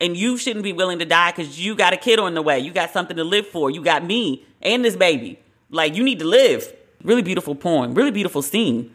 [0.00, 2.58] And you shouldn't be willing to die because you got a kid on the way.
[2.58, 3.70] You got something to live for.
[3.70, 5.38] You got me and this baby.
[5.68, 6.72] Like you need to live.
[7.04, 8.94] Really beautiful poem really beautiful scene.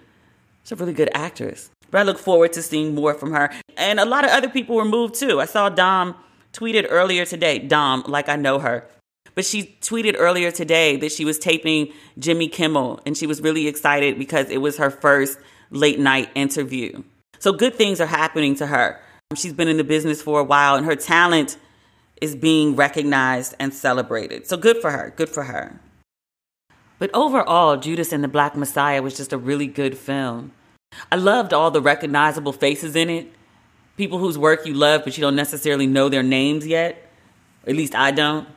[0.63, 1.69] She's a really good actress.
[1.91, 3.51] But i look forward to seeing more from her.
[3.77, 5.39] And a lot of other people were moved too.
[5.39, 6.15] I saw dom
[6.53, 8.88] tweeted earlier today, Dom, like I know her,
[9.36, 13.01] but she tweeted earlier today that she was taping Jimmy Kimmel.
[13.05, 15.38] And she was really excited because it was her first
[15.69, 17.03] late night interview.
[17.39, 19.00] So good things are happening to her.
[19.36, 21.58] She's been in the business for a while and her talent
[22.21, 24.48] is being recognized and celebrated.
[24.48, 25.13] So good for her.
[25.15, 25.80] Good for her.
[26.98, 30.54] But overall, Judas and the Black Messiah was just a really good film.
[31.12, 33.36] I loved all the recognizable faces in it
[33.98, 37.10] people whose work you love, but you don't necessarily know their names yet.
[37.65, 38.48] At least I don't.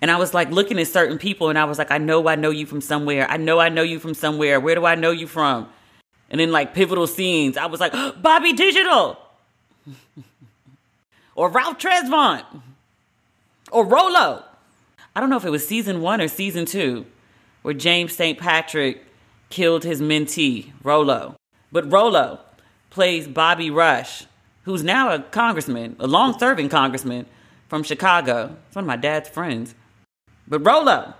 [0.00, 2.36] And I was like looking at certain people and I was like, I know I
[2.36, 3.26] know you from somewhere.
[3.28, 4.60] I know I know you from somewhere.
[4.60, 5.68] Where do I know you from?
[6.30, 9.18] And then like pivotal scenes, I was like, Bobby Digital.
[11.34, 12.44] or Ralph Tresvant.
[13.70, 14.44] Or Rolo.
[15.16, 17.06] I don't know if it was season one or season two,
[17.62, 18.38] where James St.
[18.38, 19.04] Patrick
[19.48, 21.36] killed his mentee, Rolo.
[21.70, 22.40] But Rolo
[22.90, 24.26] plays Bobby Rush
[24.64, 27.26] who's now a congressman, a long serving congressman
[27.68, 28.56] from Chicago.
[28.66, 29.74] It's one of my dad's friends.
[30.48, 31.14] But Rolo,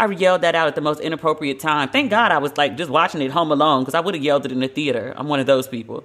[0.00, 1.88] I yelled that out at the most inappropriate time.
[1.88, 2.10] Thank mm-hmm.
[2.10, 4.52] God I was like just watching it home alone because I would have yelled it
[4.52, 5.14] in the theater.
[5.16, 6.04] I'm one of those people.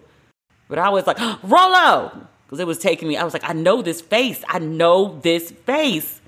[0.67, 2.27] But I was like, Rolo!
[2.45, 4.43] Because it was taking me, I was like, I know this face.
[4.47, 6.21] I know this face.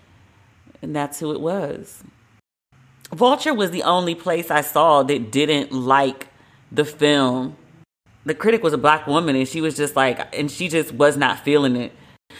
[0.82, 2.03] And that's who it was.
[3.12, 6.27] Vulture was the only place I saw that didn't like
[6.71, 7.56] the film
[8.27, 11.15] the critic was a black woman and she was just like and she just was
[11.15, 11.93] not feeling it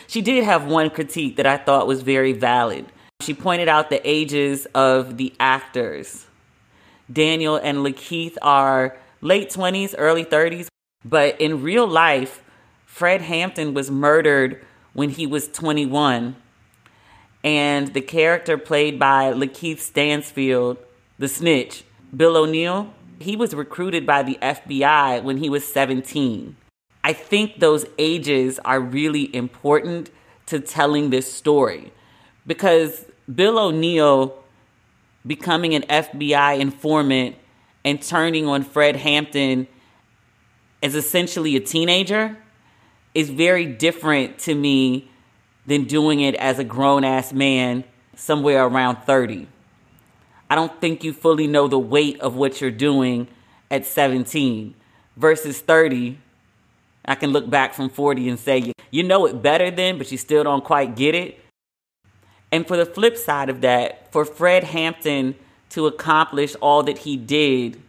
[0.06, 2.86] she did have one critique that i thought was very valid
[3.28, 6.28] she pointed out the ages of the actors
[7.12, 10.70] daniel and lakeith are late 20s early 30s
[11.04, 12.42] but in real life
[12.86, 16.38] fred hampton was murdered when he was 21
[17.44, 20.78] and the character played by lakeith stansfield
[21.20, 21.84] the snitch
[22.16, 26.56] bill o'neill he was recruited by the FBI when he was 17.
[27.04, 30.12] I think those ages are really important
[30.46, 31.92] to telling this story
[32.46, 34.38] because Bill O'Neill
[35.26, 37.36] becoming an FBI informant
[37.84, 39.68] and turning on Fred Hampton
[40.82, 42.38] as essentially a teenager
[43.14, 45.10] is very different to me
[45.66, 47.84] than doing it as a grown ass man
[48.16, 49.48] somewhere around 30.
[50.50, 53.28] I don't think you fully know the weight of what you're doing
[53.70, 54.74] at 17
[55.18, 56.18] versus 30.
[57.04, 60.18] I can look back from 40 and say, you know it better then, but you
[60.18, 61.40] still don't quite get it.
[62.52, 65.36] And for the flip side of that, for Fred Hampton
[65.70, 67.82] to accomplish all that he did,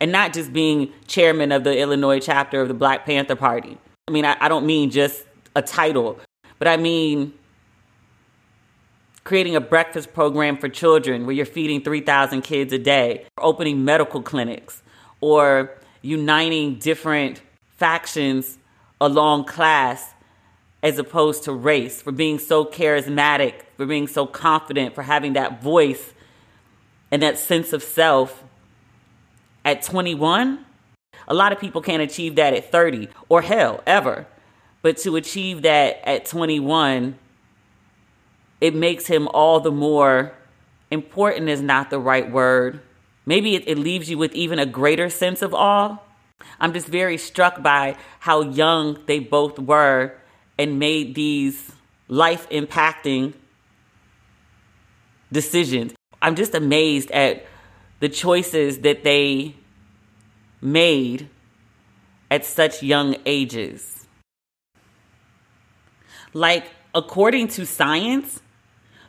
[0.00, 3.78] and not just being chairman of the Illinois chapter of the Black Panther Party.
[4.06, 6.18] I mean, I, I don't mean just a title,
[6.58, 7.34] but I mean
[9.24, 14.22] creating a breakfast program for children where you're feeding 3,000 kids a day, opening medical
[14.22, 14.82] clinics,
[15.20, 17.42] or uniting different
[17.76, 18.56] factions
[19.00, 20.14] along class
[20.82, 25.62] as opposed to race, for being so charismatic, for being so confident, for having that
[25.62, 26.12] voice
[27.10, 28.44] and that sense of self
[29.64, 30.64] at 21.
[31.26, 34.26] A lot of people can't achieve that at 30 or hell, ever.
[34.82, 37.18] But to achieve that at 21
[38.60, 40.32] it makes him all the more
[40.90, 42.80] important is not the right word.
[43.24, 45.98] Maybe it, it, leaves you with even a greater sense of awe.
[46.58, 50.14] I'm just very struck by how young they both were
[50.58, 51.72] and made these
[52.08, 53.34] life impacting
[55.30, 55.94] decisions.
[56.20, 57.46] I'm just amazed at
[58.00, 59.54] the choices that they
[60.60, 61.28] made
[62.30, 64.06] at such young ages.
[66.34, 68.40] Like, according to science,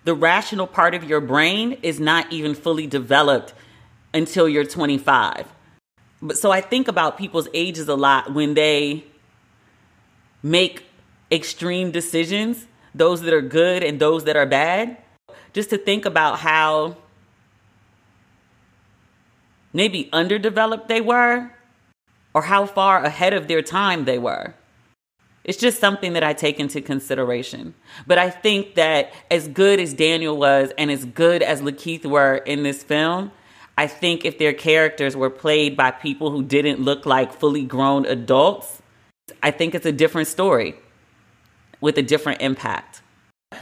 [0.03, 3.53] the rational part of your brain is not even fully developed
[4.13, 5.47] until you're 25.
[6.21, 9.05] But so I think about people's ages a lot when they
[10.41, 10.88] make
[11.31, 14.97] extreme decisions, those that are good and those that are bad,
[15.53, 16.97] just to think about how
[19.73, 21.51] maybe underdeveloped they were
[22.33, 24.53] or how far ahead of their time they were.
[25.43, 27.73] It's just something that I take into consideration.
[28.05, 32.35] But I think that as good as Daniel was and as good as Lakeith were
[32.35, 33.31] in this film,
[33.77, 38.05] I think if their characters were played by people who didn't look like fully grown
[38.05, 38.81] adults,
[39.41, 40.75] I think it's a different story
[41.81, 43.01] with a different impact.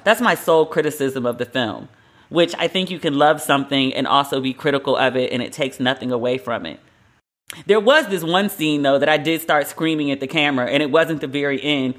[0.04, 1.90] That's my sole criticism of the film,
[2.30, 5.54] which I think you can love something and also be critical of it, and it
[5.54, 6.80] takes nothing away from it.
[7.66, 10.84] There was this one scene, though, that I did start screaming at the camera, and
[10.84, 11.96] it wasn't the very end.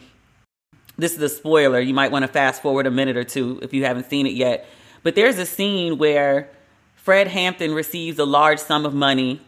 [0.98, 1.81] This is a spoiler.
[1.81, 4.35] You might want to fast forward a minute or two if you haven't seen it
[4.35, 4.66] yet.
[5.02, 6.50] But there's a scene where
[6.96, 9.40] Fred Hampton receives a large sum of money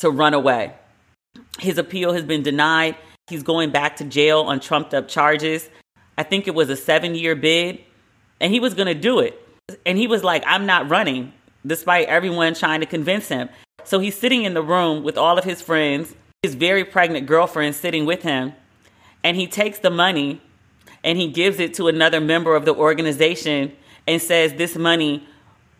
[0.00, 0.74] to run away.
[1.58, 2.96] His appeal has been denied.
[3.30, 5.70] He's going back to jail on trumped up charges.
[6.18, 7.80] I think it was a seven year bid,
[8.40, 9.40] and he was going to do it.
[9.86, 11.32] And he was like, I'm not running,
[11.64, 13.48] despite everyone trying to convince him.
[13.84, 17.74] So he's sitting in the room with all of his friends, his very pregnant girlfriend
[17.74, 18.52] sitting with him,
[19.22, 20.40] and he takes the money
[21.04, 23.72] and he gives it to another member of the organization
[24.06, 25.26] and says, This money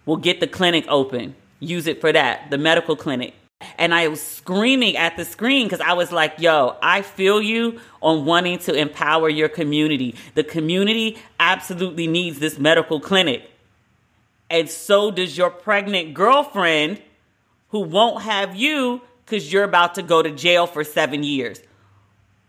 [0.07, 1.35] will get the clinic open.
[1.59, 3.35] Use it for that, the medical clinic.
[3.77, 7.81] And I was screaming at the screen because I was like, yo, I feel you
[8.01, 10.15] on wanting to empower your community.
[10.35, 13.51] The community absolutely needs this medical clinic.
[14.49, 17.03] And so does your pregnant girlfriend
[17.69, 21.61] who won't have you because you're about to go to jail for seven years.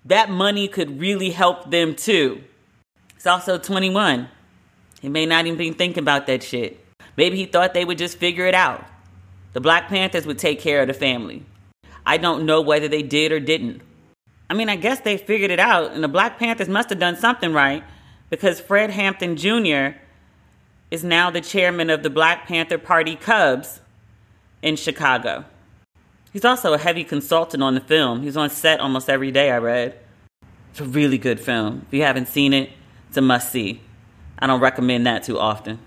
[0.06, 2.44] That money could really help them too.
[3.14, 4.28] He's also 21.
[5.00, 6.84] He may not even be thinking about that shit.
[7.16, 8.84] Maybe he thought they would just figure it out.
[9.54, 11.46] The Black Panthers would take care of the family.
[12.06, 13.82] I don't know whether they did or didn't.
[14.50, 17.16] I mean, I guess they figured it out, and the Black Panthers must have done
[17.16, 17.84] something right
[18.30, 19.98] because Fred Hampton Jr.
[20.90, 23.82] is now the chairman of the Black Panther Party Cubs
[24.62, 25.46] in Chicago.
[26.34, 28.24] He's also a heavy consultant on the film.
[28.24, 30.00] He's on set almost every day, I read.
[30.72, 31.86] It's a really good film.
[31.88, 32.72] If you haven't seen it,
[33.10, 33.82] it's a must see.
[34.40, 35.80] I don't recommend that too often.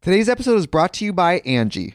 [0.00, 1.94] Today's episode is brought to you by Angie.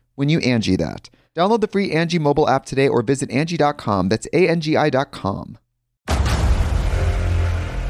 [0.15, 1.09] when you Angie that.
[1.35, 4.09] Download the free Angie mobile app today or visit Angie.com.
[4.09, 5.57] That's A-N-G-I dot com.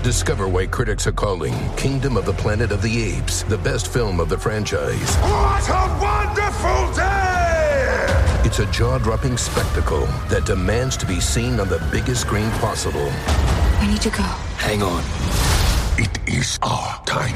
[0.04, 4.20] Discover why critics are calling Kingdom of the Planet of the Apes the best film
[4.20, 5.16] of the franchise.
[5.18, 8.42] What a wonderful day!
[8.44, 13.12] It's a jaw-dropping spectacle that demands to be seen on the biggest screen possible.
[13.80, 14.24] We need to go.
[14.58, 15.04] Hang on.
[16.00, 17.36] It is our time.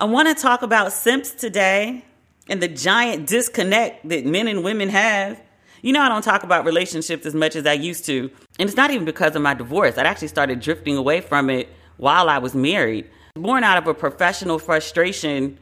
[0.00, 2.04] I want to talk about simps today
[2.48, 5.42] and the giant disconnect that men and women have.
[5.82, 8.30] You know, I don't talk about relationships as much as I used to.
[8.60, 9.98] And it's not even because of my divorce.
[9.98, 13.94] I actually started drifting away from it while I was married, born out of a
[13.94, 15.58] professional frustration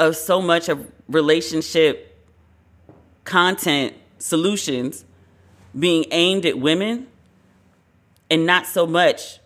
[0.00, 2.16] of so much of relationship
[3.22, 5.04] content solutions
[5.78, 7.06] being aimed at women
[8.28, 9.38] and not so much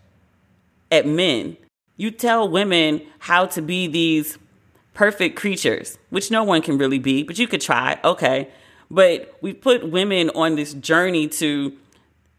[0.90, 1.58] at men.
[2.02, 4.36] You tell women how to be these
[4.92, 8.48] perfect creatures, which no one can really be, but you could try, okay.
[8.90, 11.76] But we put women on this journey to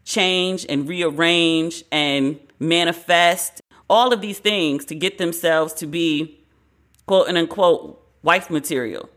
[0.04, 6.38] change and rearrange and manifest all of these things to get themselves to be
[7.06, 9.08] quote and unquote wife material.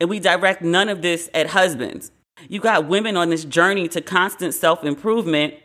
[0.00, 2.10] And we direct none of this at husbands.
[2.48, 5.56] You got women on this journey to constant self improvement.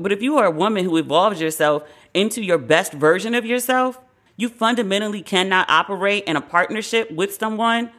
[0.00, 1.84] But if you are a woman who evolves yourself
[2.18, 4.00] into your best version of yourself,
[4.36, 7.90] you fundamentally cannot operate in a partnership with someone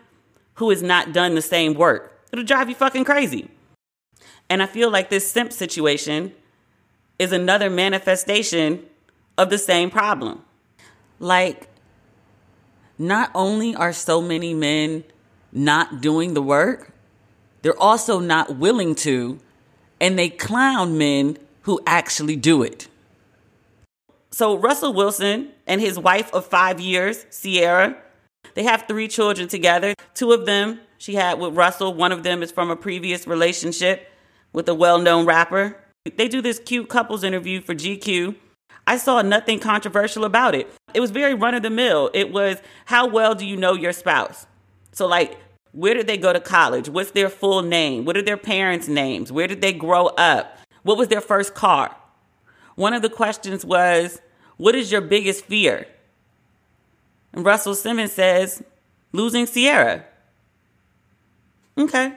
[0.56, 2.22] who has not done the same work.
[2.34, 3.50] It'll drive you fucking crazy.
[4.50, 6.34] And I feel like this simp situation
[7.18, 8.86] is another manifestation
[9.38, 10.44] of the same problem.
[11.20, 11.70] Like,
[12.98, 15.06] not only are so many men
[15.54, 16.92] not doing the work,
[17.62, 19.40] they're also not willing to,
[20.02, 22.89] and they clown men who actually do it.
[24.40, 27.98] So, Russell Wilson and his wife of five years, Ciara,
[28.54, 29.94] they have three children together.
[30.14, 34.10] Two of them she had with Russell, one of them is from a previous relationship
[34.54, 35.76] with a well known rapper.
[36.16, 38.34] They do this cute couples interview for GQ.
[38.88, 40.74] I saw nothing controversial about it.
[40.94, 42.10] It was very run of the mill.
[42.14, 44.48] It was, how well do you know your spouse?
[44.94, 45.38] So, like,
[45.74, 46.88] where did they go to college?
[46.88, 48.06] What's their full name?
[48.06, 49.34] What are their parents' names?
[49.34, 50.58] Where did they grow up?
[50.84, 51.94] What was their first car?
[52.76, 54.22] One of the questions was,
[54.60, 55.88] What is your biggest fear?
[57.32, 58.62] And Russell Simmons says,
[59.14, 60.04] Losing Ciara.
[61.78, 62.14] Okay.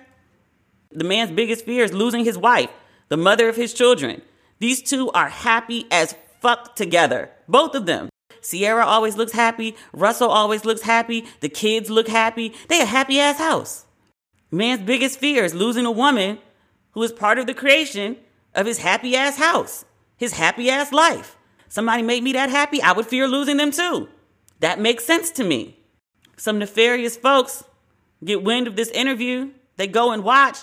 [0.91, 2.71] The man's biggest fear is losing his wife,
[3.11, 4.23] the mother of his children.
[4.59, 7.31] These two are happy as fuck together.
[7.47, 8.09] Both of them.
[8.43, 9.77] Ciara always looks happy.
[9.93, 11.25] Russell always looks happy.
[11.43, 12.53] The kids look happy.
[12.67, 13.87] They a happy ass house.
[14.51, 16.39] Man's biggest fear is losing a woman
[16.91, 18.17] who is part of the creation
[18.53, 19.85] of his happy ass house,
[20.17, 21.37] his happy ass life.
[21.73, 24.07] Somebody made me that happy, I would fear losing them too.
[24.61, 25.79] That makes sense to me.
[26.37, 27.65] Some nefarious folks
[28.23, 30.59] get wind of this interview, they go and watch,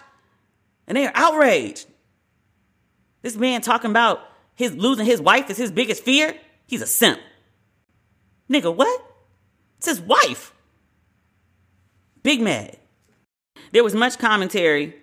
[0.86, 1.88] and they are outraged.
[3.24, 4.22] This man talking about
[4.53, 6.36] his losing his wife is his biggest fear.
[6.68, 7.20] He's a simp.
[8.47, 9.03] Nigga, what?
[9.80, 10.53] It's his wife.
[12.22, 12.78] Big mad.
[13.72, 14.93] There was much commentary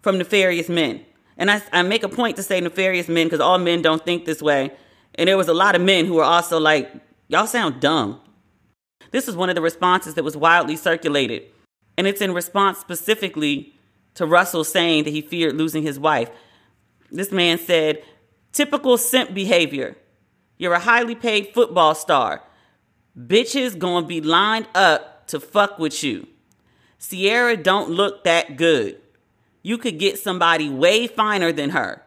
[0.00, 1.04] from nefarious men.
[1.36, 4.26] And I, I make a point to say nefarious men because all men don't think
[4.26, 4.70] this way.
[5.16, 6.92] And there was a lot of men who were also like,
[7.28, 8.20] y'all sound dumb.
[9.10, 11.42] This is one of the responses that was wildly circulated.
[11.96, 13.74] And it's in response specifically
[14.14, 16.30] to Russell saying that he feared losing his wife.
[17.10, 18.02] This man said,
[18.52, 19.96] typical simp behavior.
[20.58, 22.42] You're a highly paid football star.
[23.16, 26.26] Bitches gonna be lined up to fuck with you.
[26.98, 29.00] Ciara don't look that good.
[29.62, 32.02] You could get somebody way finer than her.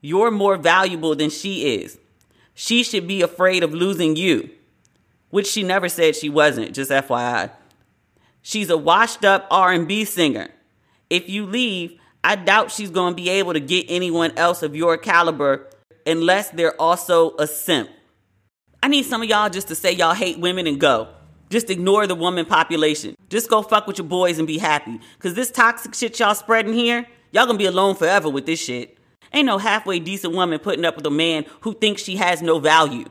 [0.00, 1.98] You're more valuable than she is.
[2.62, 4.50] She should be afraid of losing you.
[5.30, 7.50] Which she never said she wasn't, just FYI.
[8.42, 10.50] She's a washed up R&B singer.
[11.08, 14.76] If you leave, I doubt she's going to be able to get anyone else of
[14.76, 15.70] your caliber
[16.04, 17.88] unless they're also a simp.
[18.82, 21.08] I need some of y'all just to say y'all hate women and go.
[21.48, 23.14] Just ignore the woman population.
[23.30, 25.00] Just go fuck with your boys and be happy.
[25.18, 28.98] Cause this toxic shit y'all spreading here, y'all gonna be alone forever with this shit.
[29.32, 32.58] Ain't no halfway decent woman putting up with a man who thinks she has no
[32.58, 33.06] value.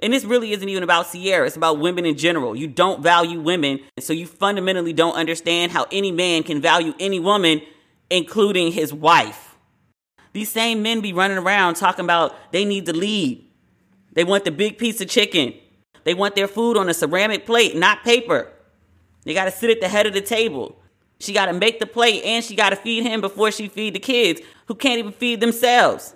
[0.00, 2.54] And this really isn't even about Ciara, it's about women in general.
[2.54, 6.92] You don't value women, and so you fundamentally don't understand how any man can value
[7.00, 7.62] any woman,
[8.10, 9.56] including his wife.
[10.34, 13.46] These same men be running around talking about they need to lead.
[14.12, 15.54] They want the big piece of chicken.
[16.04, 18.52] They want their food on a ceramic plate, not paper.
[19.24, 20.78] They gotta sit at the head of the table.
[21.18, 24.40] She gotta make the plate and she gotta feed him before she feed the kids
[24.66, 26.14] who can't even feed themselves.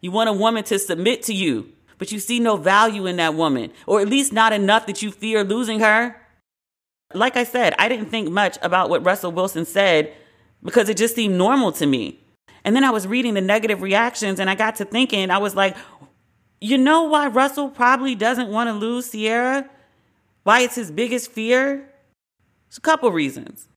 [0.00, 3.34] You want a woman to submit to you but you see no value in that
[3.34, 6.16] woman, or at least not enough that you fear losing her.
[7.12, 10.14] Like I said, I didn't think much about what Russell Wilson said
[10.62, 12.18] because it just seemed normal to me.
[12.64, 15.54] And then I was reading the negative reactions and I got to thinking, I was
[15.54, 15.76] like,
[16.58, 19.68] you know why Russell probably doesn't want to lose Ciara?
[20.44, 21.86] Why it's his biggest fear?
[22.68, 23.68] There's a couple reasons.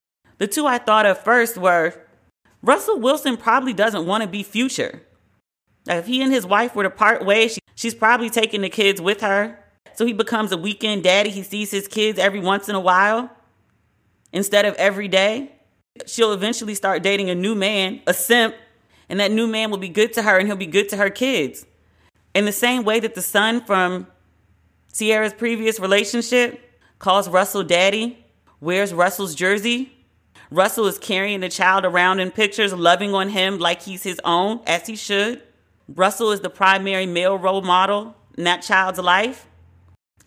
[0.44, 1.94] The two I thought of first were
[2.62, 5.02] Russell Wilson probably doesn't want to be future.
[5.86, 9.00] Like if he and his wife were to part ways, she's probably taking the kids
[9.00, 9.58] with her.
[9.94, 11.30] So he becomes a weekend daddy.
[11.30, 13.32] He sees his kids every once in a while
[14.34, 15.54] instead of every day.
[16.08, 18.54] She'll eventually start dating a new man, a simp,
[19.08, 21.10] and that new man will be good to her and he'll be good to her
[21.10, 21.66] kids.
[22.36, 24.08] In the same way that the son from
[24.92, 26.60] Ciara's previous relationship
[27.00, 28.26] calls Russell daddy,
[28.60, 29.94] wears Russell's jersey.
[30.54, 34.62] Russell is carrying the child around in pictures, loving on him like he's his own,
[34.68, 35.42] as he should.
[35.88, 39.48] Russell is the primary male role model in that child's life.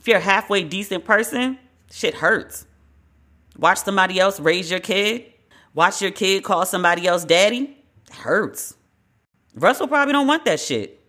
[0.01, 1.61] If you're a halfway decent person,
[1.93, 2.67] shit hurts.
[3.57, 5.33] Watch somebody else raise your kid.
[5.75, 7.77] Watch your kid call somebody else daddy.
[8.09, 8.75] It hurts.
[9.55, 11.01] Russell probably don't want that shit.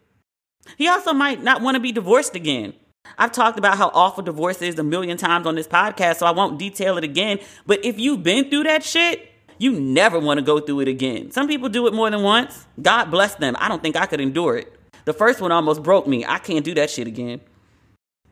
[0.77, 2.75] He also might not want to be divorced again.
[3.17, 6.31] I've talked about how awful divorce is a million times on this podcast, so I
[6.31, 7.39] won't detail it again.
[7.65, 11.31] But if you've been through that shit, you never want to go through it again.
[11.31, 12.65] Some people do it more than once.
[12.81, 13.55] God bless them.
[13.59, 14.73] I don't think I could endure it.
[15.05, 16.25] The first one almost broke me.
[16.25, 17.41] I can't do that shit again.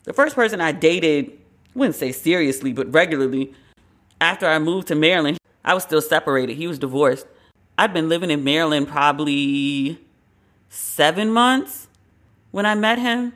[0.04, 3.54] The first person I dated, I wouldn't say seriously, but regularly,
[4.22, 6.58] after I moved to Maryland, I was still separated.
[6.58, 7.26] He was divorced.
[7.78, 10.00] I'd been living in Maryland probably
[10.70, 11.88] seven months
[12.52, 13.34] when I met him.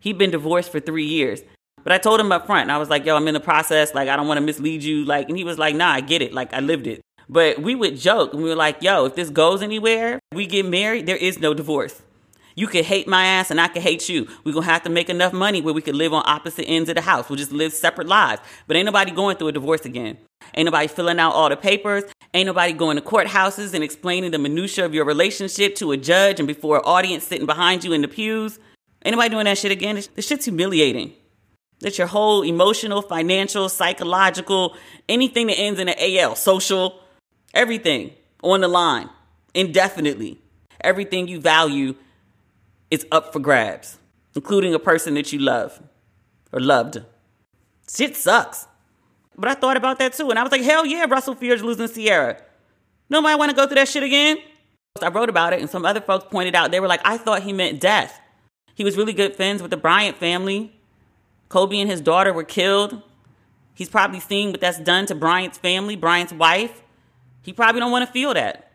[0.00, 1.42] He'd been divorced for three years.
[1.82, 3.94] But I told him up front, I was like, yo, I'm in the process.
[3.94, 5.04] Like, I don't want to mislead you.
[5.04, 6.32] Like, and he was like, nah, I get it.
[6.32, 7.00] Like, I lived it.
[7.28, 10.66] But we would joke, and we were like, yo, if this goes anywhere, we get
[10.66, 12.02] married, there is no divorce.
[12.56, 14.26] You could hate my ass and I could hate you.
[14.44, 16.96] We're gonna have to make enough money where we could live on opposite ends of
[16.96, 17.28] the house.
[17.28, 18.42] We'll just live separate lives.
[18.66, 20.18] But ain't nobody going through a divorce again.
[20.54, 22.04] Ain't nobody filling out all the papers.
[22.34, 26.38] Ain't nobody going to courthouses and explaining the minutia of your relationship to a judge
[26.38, 28.58] and before an audience sitting behind you in the pews.
[29.04, 29.96] Ain't nobody doing that shit again.
[30.14, 31.14] This shit's humiliating.
[31.80, 34.76] That your whole emotional, financial, psychological,
[35.08, 37.00] anything that ends in an AL, social,
[37.54, 39.08] everything on the line
[39.54, 40.38] indefinitely.
[40.82, 41.94] Everything you value
[42.90, 43.98] is up for grabs,
[44.34, 45.80] including a person that you love
[46.52, 47.02] or loved.
[47.88, 48.66] Shit sucks.
[49.36, 51.88] But I thought about that too, and I was like, hell yeah, Russell fears losing
[51.88, 52.36] Ciara.
[53.08, 54.38] Nobody want to go through that shit again?
[55.02, 57.42] I wrote about it, and some other folks pointed out, they were like, I thought
[57.42, 58.20] he meant death.
[58.80, 60.72] He was really good friends with the Bryant family.
[61.50, 63.02] Kobe and his daughter were killed.
[63.74, 66.82] He's probably seen what that's done to Bryant's family, Bryant's wife.
[67.42, 68.72] He probably don't want to feel that.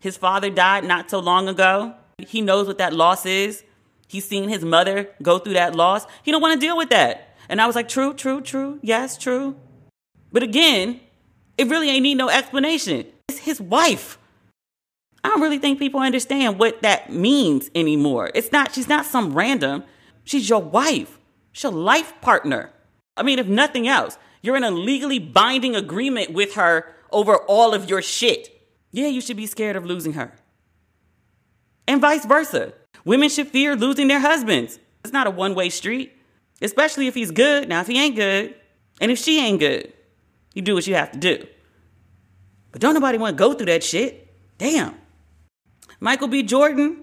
[0.00, 1.94] His father died not so long ago.
[2.18, 3.62] He knows what that loss is.
[4.08, 6.06] He's seen his mother go through that loss.
[6.24, 7.36] He don't want to deal with that.
[7.48, 8.80] And I was like, true, true, true.
[8.82, 9.54] Yes, true.
[10.32, 10.98] But again,
[11.56, 13.06] it really ain't need no explanation.
[13.28, 14.18] It's his wife.
[15.24, 18.30] I don't really think people understand what that means anymore.
[18.34, 19.84] It's not, she's not some random.
[20.22, 21.18] She's your wife.
[21.52, 22.70] She's your life partner.
[23.16, 27.72] I mean, if nothing else, you're in a legally binding agreement with her over all
[27.72, 28.50] of your shit.
[28.92, 30.34] Yeah, you should be scared of losing her.
[31.88, 32.74] And vice versa.
[33.06, 34.78] Women should fear losing their husbands.
[35.02, 36.12] It's not a one way street,
[36.60, 37.68] especially if he's good.
[37.68, 38.54] Now, if he ain't good,
[39.00, 39.92] and if she ain't good,
[40.54, 41.46] you do what you have to do.
[42.72, 44.34] But don't nobody want to go through that shit.
[44.58, 44.94] Damn.
[46.04, 46.42] Michael B.
[46.42, 46.98] Jordan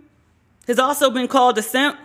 [0.67, 1.97] has also been called a simp.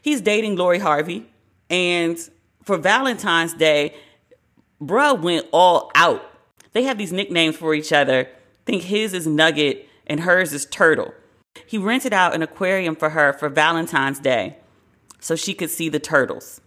[0.00, 1.26] He's dating Lori Harvey.
[1.68, 2.16] And
[2.62, 3.96] for Valentine's Day,
[4.80, 6.22] bruh went all out.
[6.70, 8.28] They have these nicknames for each other.
[8.28, 11.12] I think his is Nugget and hers is Turtle.
[11.66, 14.56] He rented out an aquarium for her for Valentine's Day
[15.18, 16.60] so she could see the turtles.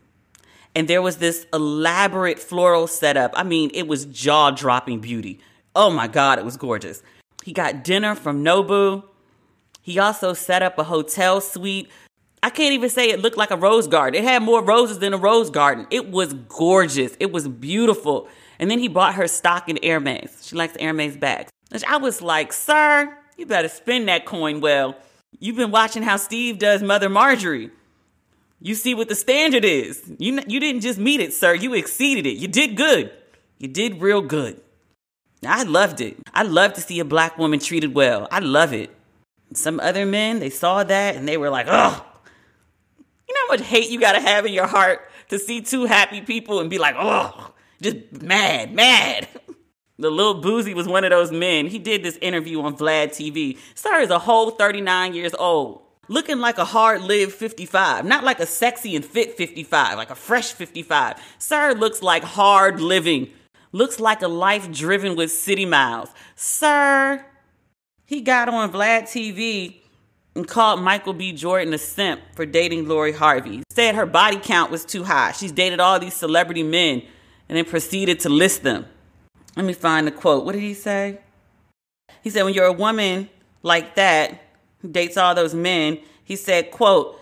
[0.76, 3.32] And there was this elaborate floral setup.
[3.38, 5.40] I mean, it was jaw dropping beauty.
[5.74, 7.02] Oh my God, it was gorgeous.
[7.46, 9.04] He got dinner from Nobu.
[9.88, 11.90] He also set up a hotel suite.
[12.44, 14.22] I can't even say it looked like a rose garden.
[14.22, 15.88] It had more roses than a rose garden.
[15.90, 17.16] It was gorgeous.
[17.22, 18.28] It was beautiful.
[18.60, 20.46] And then he bought her stock in Hermes.
[20.46, 21.52] She likes Hermes bags.
[21.88, 24.98] I was like, sir, you better spend that coin well.
[25.40, 27.72] You've been watching how Steve does Mother Marjorie.
[28.60, 30.04] You see what the standard is.
[30.20, 31.54] You, you didn't just meet it, sir.
[31.54, 32.36] You exceeded it.
[32.36, 33.10] You did good.
[33.58, 34.60] You did real good.
[35.46, 36.18] I loved it.
[36.34, 38.28] I love to see a black woman treated well.
[38.30, 38.94] I love it.
[39.54, 42.06] Some other men, they saw that and they were like, oh,
[43.28, 45.86] you know how much hate you got to have in your heart to see two
[45.86, 49.28] happy people and be like, oh, just mad, mad.
[50.00, 51.66] The Lil Boosie was one of those men.
[51.66, 53.58] He did this interview on Vlad TV.
[53.74, 58.40] Sir is a whole 39 years old, looking like a hard lived 55, not like
[58.40, 61.16] a sexy and fit 55, like a fresh 55.
[61.40, 63.32] Sir looks like hard living,
[63.72, 66.10] looks like a life driven with city miles.
[66.36, 67.26] Sir,
[68.08, 69.76] he got on Vlad TV
[70.34, 71.34] and called Michael B.
[71.34, 73.62] Jordan a simp for dating Lori Harvey.
[73.70, 75.34] Said her body count was too high.
[75.34, 77.04] She's dated all these celebrity men
[77.50, 78.86] and then proceeded to list them.
[79.58, 80.46] Let me find the quote.
[80.46, 81.20] What did he say?
[82.24, 83.30] He said, when you're a woman
[83.62, 84.42] like that
[84.80, 87.20] who dates all those men, he said, quote,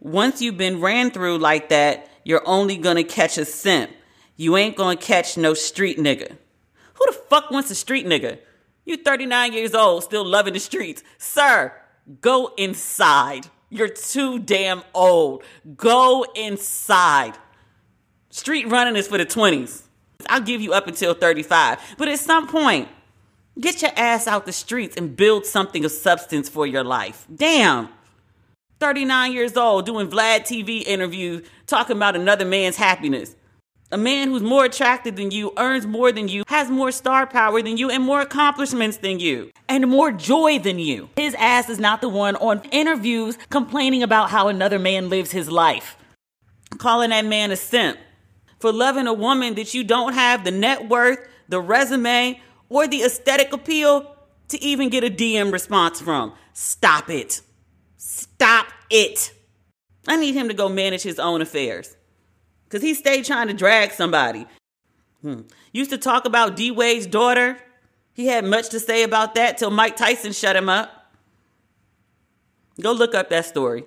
[0.00, 3.90] once you've been ran through like that, you're only gonna catch a simp.
[4.36, 6.30] You ain't gonna catch no street nigga.
[6.94, 8.38] Who the fuck wants a street nigga?
[8.84, 11.02] You 39 years old, still loving the streets.
[11.18, 11.72] Sir,
[12.20, 13.46] go inside.
[13.70, 15.42] You're too damn old.
[15.76, 17.34] Go inside.
[18.30, 19.82] Street running is for the 20s.
[20.28, 21.78] I'll give you up until 35.
[21.98, 22.88] But at some point,
[23.58, 27.26] get your ass out the streets and build something of substance for your life.
[27.34, 27.88] Damn.
[28.80, 33.34] 39 years old doing Vlad TV interviews talking about another man's happiness.
[33.94, 37.62] A man who's more attractive than you, earns more than you, has more star power
[37.62, 41.10] than you, and more accomplishments than you, and more joy than you.
[41.14, 45.48] His ass is not the one on interviews complaining about how another man lives his
[45.48, 45.96] life.
[46.76, 47.96] Calling that man a simp
[48.58, 53.02] for loving a woman that you don't have the net worth, the resume, or the
[53.04, 54.12] aesthetic appeal
[54.48, 56.32] to even get a DM response from.
[56.52, 57.42] Stop it.
[57.96, 59.32] Stop it.
[60.08, 61.96] I need him to go manage his own affairs.
[62.64, 64.46] Because he stayed trying to drag somebody.
[65.22, 65.42] Hmm.
[65.72, 67.58] Used to talk about D Wade's daughter.
[68.12, 70.90] He had much to say about that till Mike Tyson shut him up.
[72.80, 73.84] Go look up that story.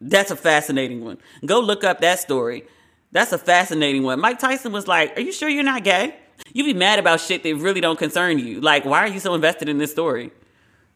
[0.00, 1.18] That's a fascinating one.
[1.44, 2.64] Go look up that story.
[3.12, 4.20] That's a fascinating one.
[4.20, 6.16] Mike Tyson was like, Are you sure you're not gay?
[6.52, 8.60] You be mad about shit that really don't concern you.
[8.60, 10.30] Like, why are you so invested in this story?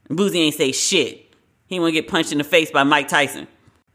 [0.09, 1.35] Boosie ain't say shit.
[1.67, 3.49] He want to get punched in the face by Mike Tyson.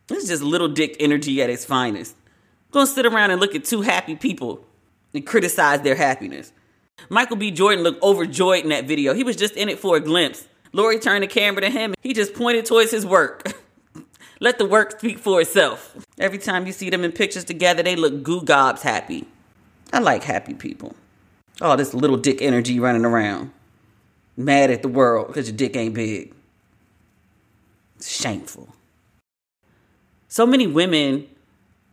[0.08, 2.16] This is just little dick energy at its finest.
[2.72, 4.66] Gonna sit around and look at two happy people
[5.14, 6.52] and criticize their happiness.
[7.10, 7.52] Michael B.
[7.52, 9.14] Jordan looked overjoyed in that video.
[9.14, 10.48] He was just in it for a glimpse.
[10.74, 11.94] Lori turned the camera to him.
[12.02, 13.54] He just pointed towards his work.
[14.40, 15.96] Let the work speak for itself.
[16.20, 19.26] Every time you see them in pictures together, they look goo gobs happy.
[19.94, 20.96] I like happy people.
[21.62, 23.52] All this little dick energy running around.
[24.36, 26.34] Mad at the world because your dick ain't big.
[27.96, 28.68] It's shameful.
[30.28, 31.28] So many women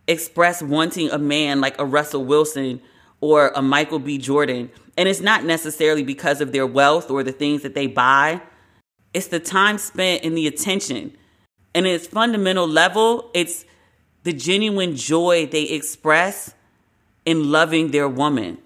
[0.06, 2.80] express wanting a man like a Russell Wilson
[3.20, 4.18] or a Michael B.
[4.18, 4.70] Jordan.
[4.96, 8.40] And it's not necessarily because of their wealth or the things that they buy,
[9.12, 11.16] it's the time spent and the attention.
[11.74, 13.64] And at its fundamental level, it's
[14.24, 16.54] the genuine joy they express
[17.24, 18.58] in loving their woman.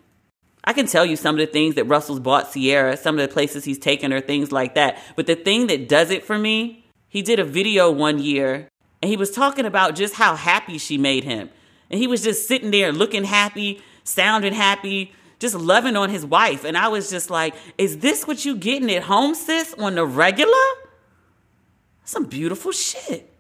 [0.65, 3.33] I can tell you some of the things that Russell's bought Ciara, some of the
[3.33, 4.99] places he's taken her, things like that.
[5.17, 8.69] But the thing that does it for me, he did a video one year
[9.03, 11.51] and he was talking about just how happy she made him.
[11.91, 16.65] And he was just sitting there looking happy, sounding happy, just loving on his wife.
[16.65, 20.05] And I was just like, is this what you getting at home, sis, on the
[20.05, 20.53] regular?
[22.05, 23.33] Some beautiful shit.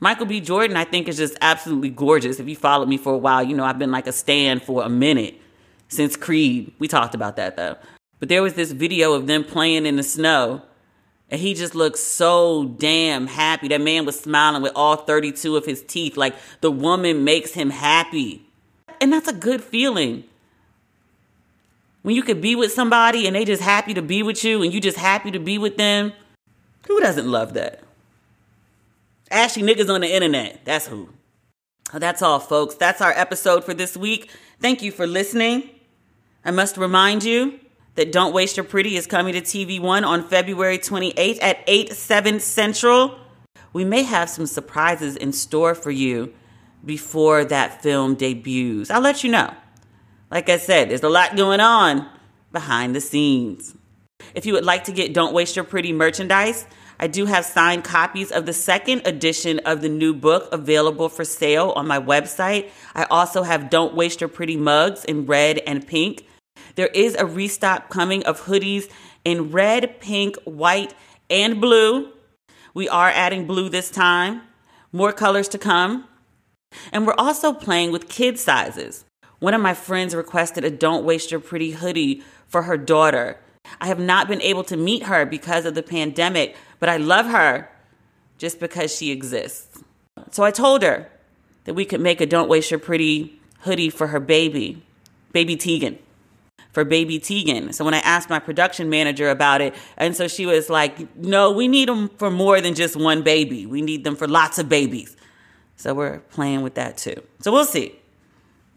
[0.00, 0.40] Michael B.
[0.40, 2.38] Jordan, I think, is just absolutely gorgeous.
[2.38, 4.82] If you followed me for a while, you know I've been like a stand for
[4.82, 5.40] a minute
[5.88, 6.72] since Creed.
[6.78, 7.76] We talked about that though.
[8.18, 10.62] But there was this video of them playing in the snow
[11.30, 13.68] and he just looked so damn happy.
[13.68, 16.16] That man was smiling with all 32 of his teeth.
[16.16, 18.42] Like the woman makes him happy.
[19.00, 20.24] And that's a good feeling.
[22.02, 24.72] When you could be with somebody and they just happy to be with you and
[24.72, 26.12] you just happy to be with them.
[26.86, 27.82] Who doesn't love that?
[29.28, 30.60] Ashy niggas on the internet.
[30.64, 31.08] That's who.
[31.92, 32.76] That's all, folks.
[32.76, 34.30] That's our episode for this week.
[34.60, 35.70] Thank you for listening.
[36.44, 37.58] I must remind you
[37.96, 41.92] that Don't Waste Your Pretty is coming to TV One on February 28th at 8,
[41.92, 43.18] 7 Central.
[43.72, 46.32] We may have some surprises in store for you
[46.84, 48.90] before that film debuts.
[48.90, 49.52] I'll let you know.
[50.30, 52.08] Like I said, there's a lot going on
[52.52, 53.74] behind the scenes.
[54.34, 56.66] If you would like to get Don't Waste Your Pretty merchandise,
[56.98, 61.24] I do have signed copies of the second edition of the new book available for
[61.24, 62.70] sale on my website.
[62.94, 66.26] I also have Don't Waste Your Pretty mugs in red and pink.
[66.76, 68.90] There is a restock coming of hoodies
[69.24, 70.94] in red, pink, white,
[71.28, 72.12] and blue.
[72.74, 74.42] We are adding blue this time.
[74.92, 76.04] More colors to come.
[76.92, 79.06] And we're also playing with kid sizes.
[79.38, 83.38] One of my friends requested a Don't Waste Your Pretty hoodie for her daughter.
[83.80, 87.26] I have not been able to meet her because of the pandemic, but I love
[87.26, 87.70] her
[88.36, 89.82] just because she exists.
[90.30, 91.08] So I told her
[91.64, 94.82] that we could make a Don't Waste Your Pretty hoodie for her baby,
[95.32, 95.98] baby Tegan
[96.76, 97.72] for baby Tegan.
[97.72, 101.50] So when I asked my production manager about it, and so she was like, no,
[101.50, 103.64] we need them for more than just one baby.
[103.64, 105.16] We need them for lots of babies.
[105.76, 107.22] So we're playing with that too.
[107.40, 107.98] So we'll see.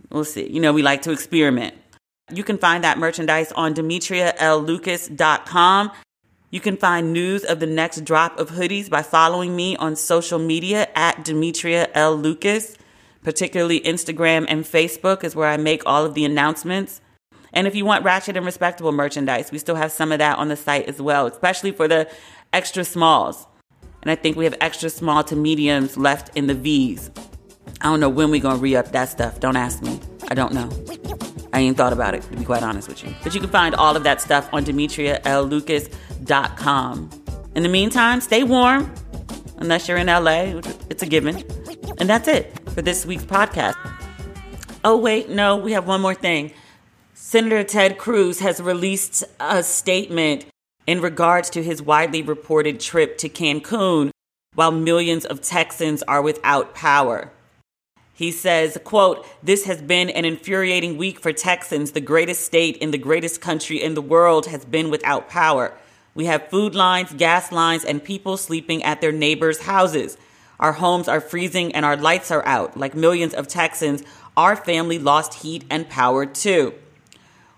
[0.10, 0.50] We'll see.
[0.50, 1.76] You know, we like to experiment.
[2.32, 5.92] You can find that merchandise on DemetriaLLucas.com.
[6.52, 10.40] You can find news of the next drop of hoodies by following me on social
[10.40, 12.16] media at Demetria L.
[12.16, 12.78] Lucas,
[13.24, 17.02] particularly Instagram and Facebook is where I make all of the announcements.
[17.54, 20.50] And if you want ratchet and respectable merchandise, we still have some of that on
[20.50, 22.08] the site as well, especially for the
[22.54, 23.48] extra smalls.
[24.02, 27.12] And I think we have extra small to mediums left in the V's.
[27.82, 29.40] I don't know when we're gonna re up that stuff.
[29.40, 30.00] Don't ask me.
[30.30, 30.70] I don't know.
[31.54, 33.12] I ain't thought about it, to be quite honest with you.
[33.24, 37.10] But you can find all of that stuff on DemetriaLLucas.com.
[37.56, 38.94] In the meantime, stay warm,
[39.58, 41.44] unless you're in LA, it's a given.
[41.98, 43.76] And that's it for this week's podcast.
[44.84, 46.52] Oh, wait, no, we have one more thing.
[47.30, 50.48] Senator Ted Cruz has released a statement
[50.88, 54.10] in regards to his widely reported trip to Cancun
[54.56, 57.32] while millions of Texans are without power.
[58.16, 61.92] He says, quote, this has been an infuriating week for Texans.
[61.92, 65.78] The greatest state in the greatest country in the world has been without power.
[66.16, 70.18] We have food lines, gas lines, and people sleeping at their neighbors' houses.
[70.60, 72.76] Our homes are freezing and our lights are out.
[72.76, 74.02] Like millions of Texans,
[74.36, 76.74] our family lost heat and power too.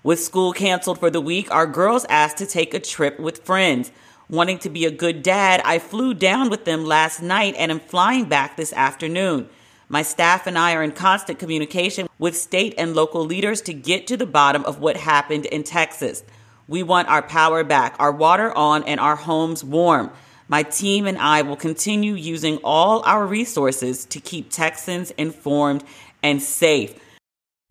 [0.04, 3.92] With school canceled for the week, our girls asked to take a trip with friends.
[4.30, 7.80] Wanting to be a good dad, I flew down with them last night and am
[7.80, 9.48] flying back this afternoon.
[9.90, 14.08] My staff and I are in constant communication with state and local leaders to get
[14.08, 16.24] to the bottom of what happened in Texas.
[16.68, 20.10] We want our power back, our water on, and our homes warm.
[20.48, 25.84] My team and I will continue using all our resources to keep Texans informed
[26.24, 27.00] and safe.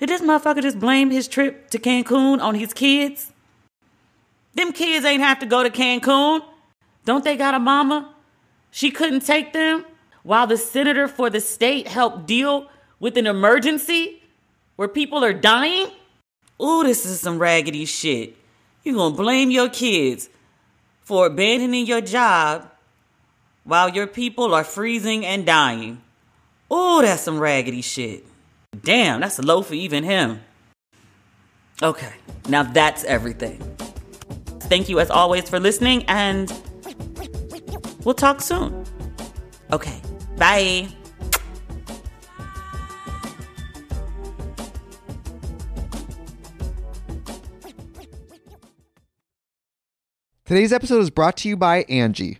[0.00, 3.32] Did this motherfucker just blame his trip to Cancun on his kids?
[4.54, 6.40] Them kids ain't have to go to Cancun.
[7.04, 8.14] Don't they got a mama?
[8.70, 9.84] She couldn't take them
[10.22, 14.22] while the senator for the state helped deal with an emergency
[14.76, 15.88] where people are dying?
[16.62, 18.36] Ooh, this is some raggedy shit.
[18.82, 20.30] You gonna blame your kids
[21.02, 22.70] for abandoning your job
[23.64, 26.00] while your people are freezing and dying.
[26.72, 28.24] Ooh, that's some raggedy shit.
[28.82, 30.40] Damn, that's low for even him.
[31.82, 32.12] Okay,
[32.48, 33.58] now that's everything.
[34.60, 36.52] Thank you as always for listening, and
[38.04, 38.84] we'll talk soon.
[39.72, 40.00] Okay,
[40.36, 40.88] bye.
[50.44, 52.39] Today's episode is brought to you by Angie.